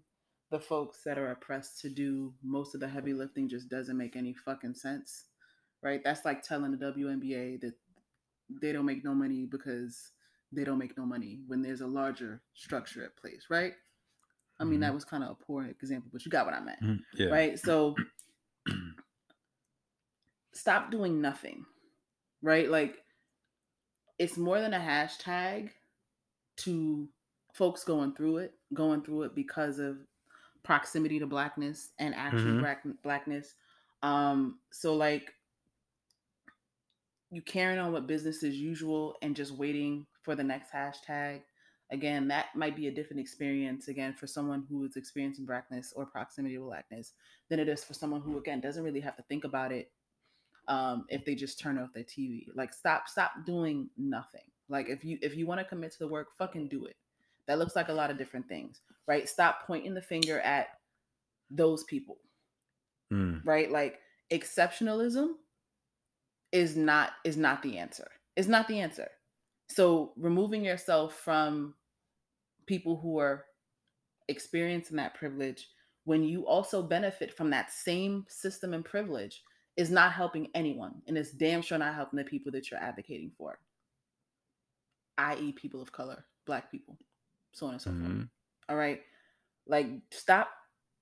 [0.54, 4.16] the folks that are oppressed to do most of the heavy lifting just doesn't make
[4.16, 5.26] any fucking sense,
[5.82, 6.00] right?
[6.04, 7.74] That's like telling the WNBA that
[8.62, 10.12] they don't make no money because
[10.52, 13.74] they don't make no money when there's a larger structure at place, right?
[14.60, 14.82] I mean, Mhm.
[14.82, 17.04] that was kind of a poor example, but you got what I meant, Mhm.
[17.16, 17.30] Yeah.
[17.30, 17.58] right?
[17.58, 17.96] So
[20.54, 21.66] stop doing nothing,
[22.44, 22.70] right?
[22.70, 23.04] Like
[24.20, 25.72] it's more than a hashtag
[26.58, 27.10] to
[27.54, 29.98] folks going through it, going through it because of
[30.64, 32.60] proximity to blackness and actual Mhm.
[32.60, 33.56] black, blackness.
[34.02, 35.34] Um, so like
[37.32, 41.42] you carrying on with business as usual and just waiting for the next hashtag.
[41.92, 46.06] Again, that might be a different experience again for someone who is experiencing blackness or
[46.06, 47.14] proximity to blackness
[47.50, 49.92] than it is for someone who again doesn't really have to think about it
[50.68, 52.48] um, if they just turn off their TV.
[52.56, 54.50] Like stop, stop doing nothing.
[54.70, 56.96] Like if you if you want to commit to the work, fucking do it.
[57.48, 59.28] That looks like a lot of different things, right?
[59.28, 60.68] Stop pointing the finger at
[61.50, 62.18] those people,
[63.12, 63.46] Mm.
[63.46, 63.72] right?
[63.72, 64.00] Like
[64.32, 65.34] exceptionalism
[66.52, 68.10] is not is not the answer.
[68.36, 69.10] Is not the answer.
[69.70, 71.76] So removing yourself from
[72.66, 73.46] people who are
[74.30, 75.70] experiencing that privilege
[76.06, 79.44] when you also benefit from that same system and privilege
[79.76, 83.32] is not helping anyone and it's damn sure not helping the people that you're advocating
[83.38, 83.60] for
[85.18, 86.98] i.e people of color black people
[87.54, 88.30] so on and so forth Mhm.
[88.70, 89.02] All right?
[89.68, 90.50] Like stop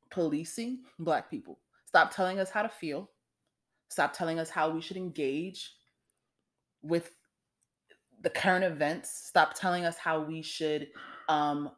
[0.10, 1.60] policing black people.
[1.86, 3.10] Stop telling us how to feel.
[3.90, 5.74] Stop telling us how we should engage
[6.82, 7.12] with
[8.22, 9.10] the current events.
[9.28, 10.88] Stop telling us how we should
[11.30, 11.72] um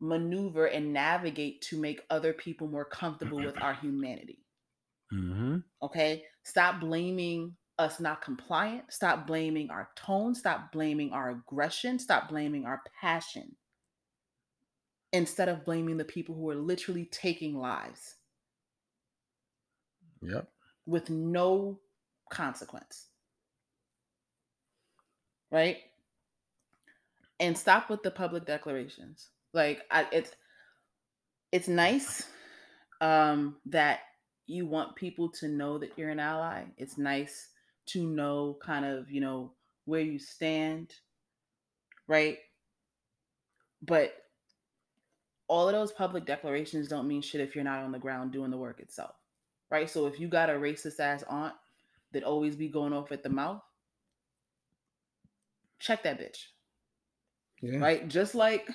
[0.00, 4.38] maneuver and navigate to make other people more comfortable with our humanity.
[5.12, 5.62] Mhm.
[5.82, 6.24] okay?
[6.42, 8.92] Stop blaming us not compliant.
[8.92, 10.34] Stop blaming our tone.
[10.34, 11.98] Stop blaming our aggression.
[11.98, 13.56] Stop blaming our passion
[15.14, 18.16] instead of blaming the people who are literally taking lives
[20.22, 20.48] Yep.
[20.86, 21.80] with no
[22.30, 23.08] consequence.
[25.50, 25.78] Right?
[27.40, 29.30] And stop with the public declarations.
[29.54, 30.32] Like I it's
[31.52, 32.28] it's nice
[33.00, 34.00] um that
[34.46, 36.64] you want people to know that you're an ally.
[36.78, 37.50] It's nice
[37.86, 39.54] to know kind of, you know,
[39.86, 40.94] where you stand,
[42.08, 42.38] right?
[43.82, 44.14] But
[45.48, 48.50] all of those public declarations don't mean shit if you're not on the ground doing
[48.50, 49.14] the work itself
[49.70, 49.90] right?
[49.90, 51.54] So if you got a racist ass aunt
[52.12, 53.60] that always be going off at the mouth,
[55.80, 56.46] check that bitch,
[57.60, 57.78] Yeah.
[57.78, 58.06] right?
[58.08, 58.68] Just like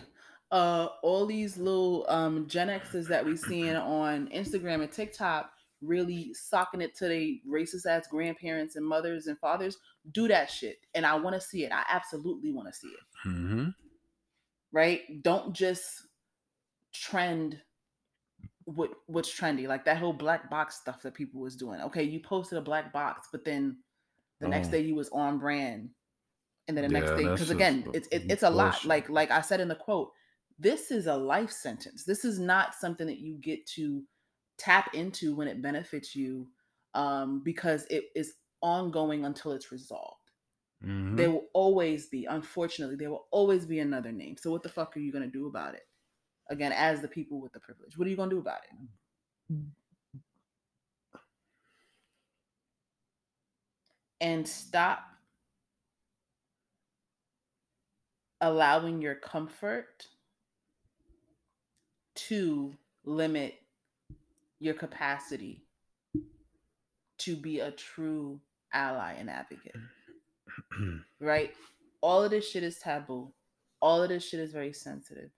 [0.51, 5.51] uh all these little um Gen X's that we seeing on Instagram and TikTok
[5.81, 9.77] really socking it to their racist ass grandparents and mothers and fathers,
[10.11, 10.79] do that shit.
[10.95, 11.71] And I want to see it.
[11.71, 13.27] I absolutely want to see it.
[13.29, 13.73] Mhm.
[14.73, 15.23] Right?
[15.23, 16.07] Don't just
[16.93, 17.61] trend
[18.65, 21.81] what what's trendy like that whole black box stuff that people was doing.
[21.81, 23.77] Okay you posted a black box but then
[24.41, 24.71] the next Oh.
[24.71, 25.91] day you was on brand
[26.67, 28.85] and then the next Yeah, day because again it's it, it's a lot.
[28.85, 30.13] like like i said in the quote
[30.61, 32.03] this is a life sentence.
[32.05, 34.03] This is not something that you get to
[34.57, 36.49] tap into when it benefits you
[36.95, 40.31] um because it is ongoing until it's resolved.
[40.81, 41.17] Mhm.
[41.17, 44.37] there will always be unfortunately there will always be another name.
[44.37, 45.83] So what the fuck are you going to do about it
[46.49, 48.59] again as the people with the privilege what are you going to do about
[49.49, 49.55] it
[54.21, 55.03] and stop
[58.41, 60.07] allowing your comfort
[62.15, 62.73] to
[63.05, 63.55] limit
[64.59, 65.63] your capacity
[67.17, 68.39] to be a true
[68.73, 69.75] ally and advocate
[71.19, 71.53] right?
[72.01, 73.31] All of this shit is taboo.
[73.81, 75.29] All of this shit is very sensitive.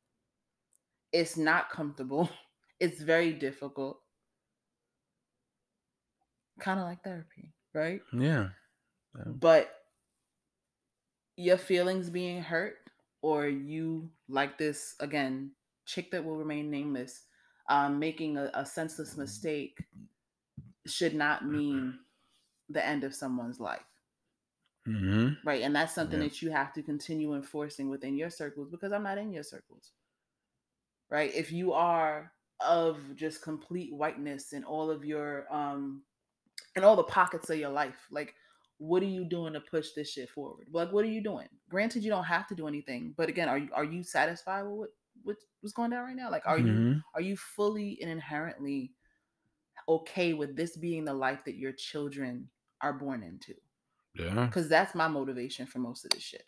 [1.13, 2.29] It's not comfortable.
[2.81, 4.01] It's very difficult.
[6.59, 8.01] Kind of like therapy, right?
[8.13, 8.49] yeah.
[9.25, 9.85] But
[11.35, 12.77] your feelings being hurt,
[13.21, 15.51] or you like this again,
[15.85, 17.25] chick that will remain nameless,
[17.69, 19.79] um, making a, a senseless mistake
[20.85, 21.99] should not mean
[22.69, 23.85] the end of someone's life.
[24.85, 25.37] Mhm.
[25.43, 26.27] right and that's something Yeah.
[26.27, 29.93] that you have to continue enforcing within your circles because i'm not in your circles
[31.11, 31.31] right?
[31.35, 36.03] If you are of just complete whiteness in all of your um
[36.75, 38.35] in all the pockets of your life like
[38.77, 40.67] what are you doing to push this shit forward?
[40.71, 41.47] Like what are you doing?
[41.69, 44.71] Granted you don't have to do anything but again are you are you satisfied with
[44.73, 44.89] what
[45.23, 46.31] what, what's going down right now?
[46.31, 47.03] Like are you Mhm.
[47.15, 48.93] are you fully and inherently
[49.89, 52.49] okay with this being the life that your children
[52.81, 53.55] are born into?
[54.13, 54.45] Yeah.
[54.45, 56.47] because that's my motivation for most of this shit.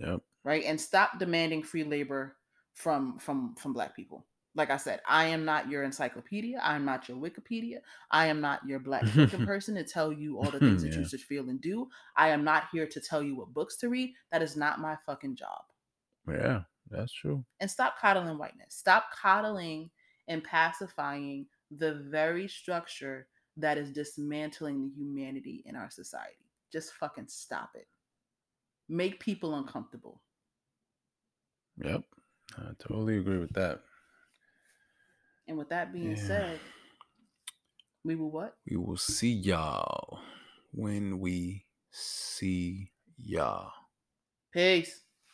[0.00, 0.20] Yep.
[0.44, 0.64] right?
[0.64, 2.35] And stop demanding free labor
[2.76, 6.58] from from from black people Like I said, I am not your encyclopedia.
[6.62, 7.78] I am not your Wikipedia.
[8.10, 9.04] I am not your black
[9.44, 11.88] person to tell you all the things that you should feel and do.
[12.16, 14.14] I am not here to tell you what books to read.
[14.32, 15.64] That is not my fucking job.
[16.28, 17.44] Yeah, that's true.
[17.60, 18.74] And stop coddling whiteness.
[18.74, 19.90] Stop coddling
[20.28, 23.26] and pacifying the very structure
[23.58, 26.46] that is dismantling the humanity in our society.
[26.72, 27.88] Just fucking stop it.
[28.88, 30.22] Make people uncomfortable.
[31.82, 32.02] Yep.
[32.58, 33.82] I totally agree with that.
[35.48, 36.26] And with that being Yeah.
[36.26, 36.60] said,
[38.04, 38.56] we will what?
[38.68, 40.20] We will see y'all
[40.72, 43.72] when we see y'all.
[44.52, 45.05] Peace.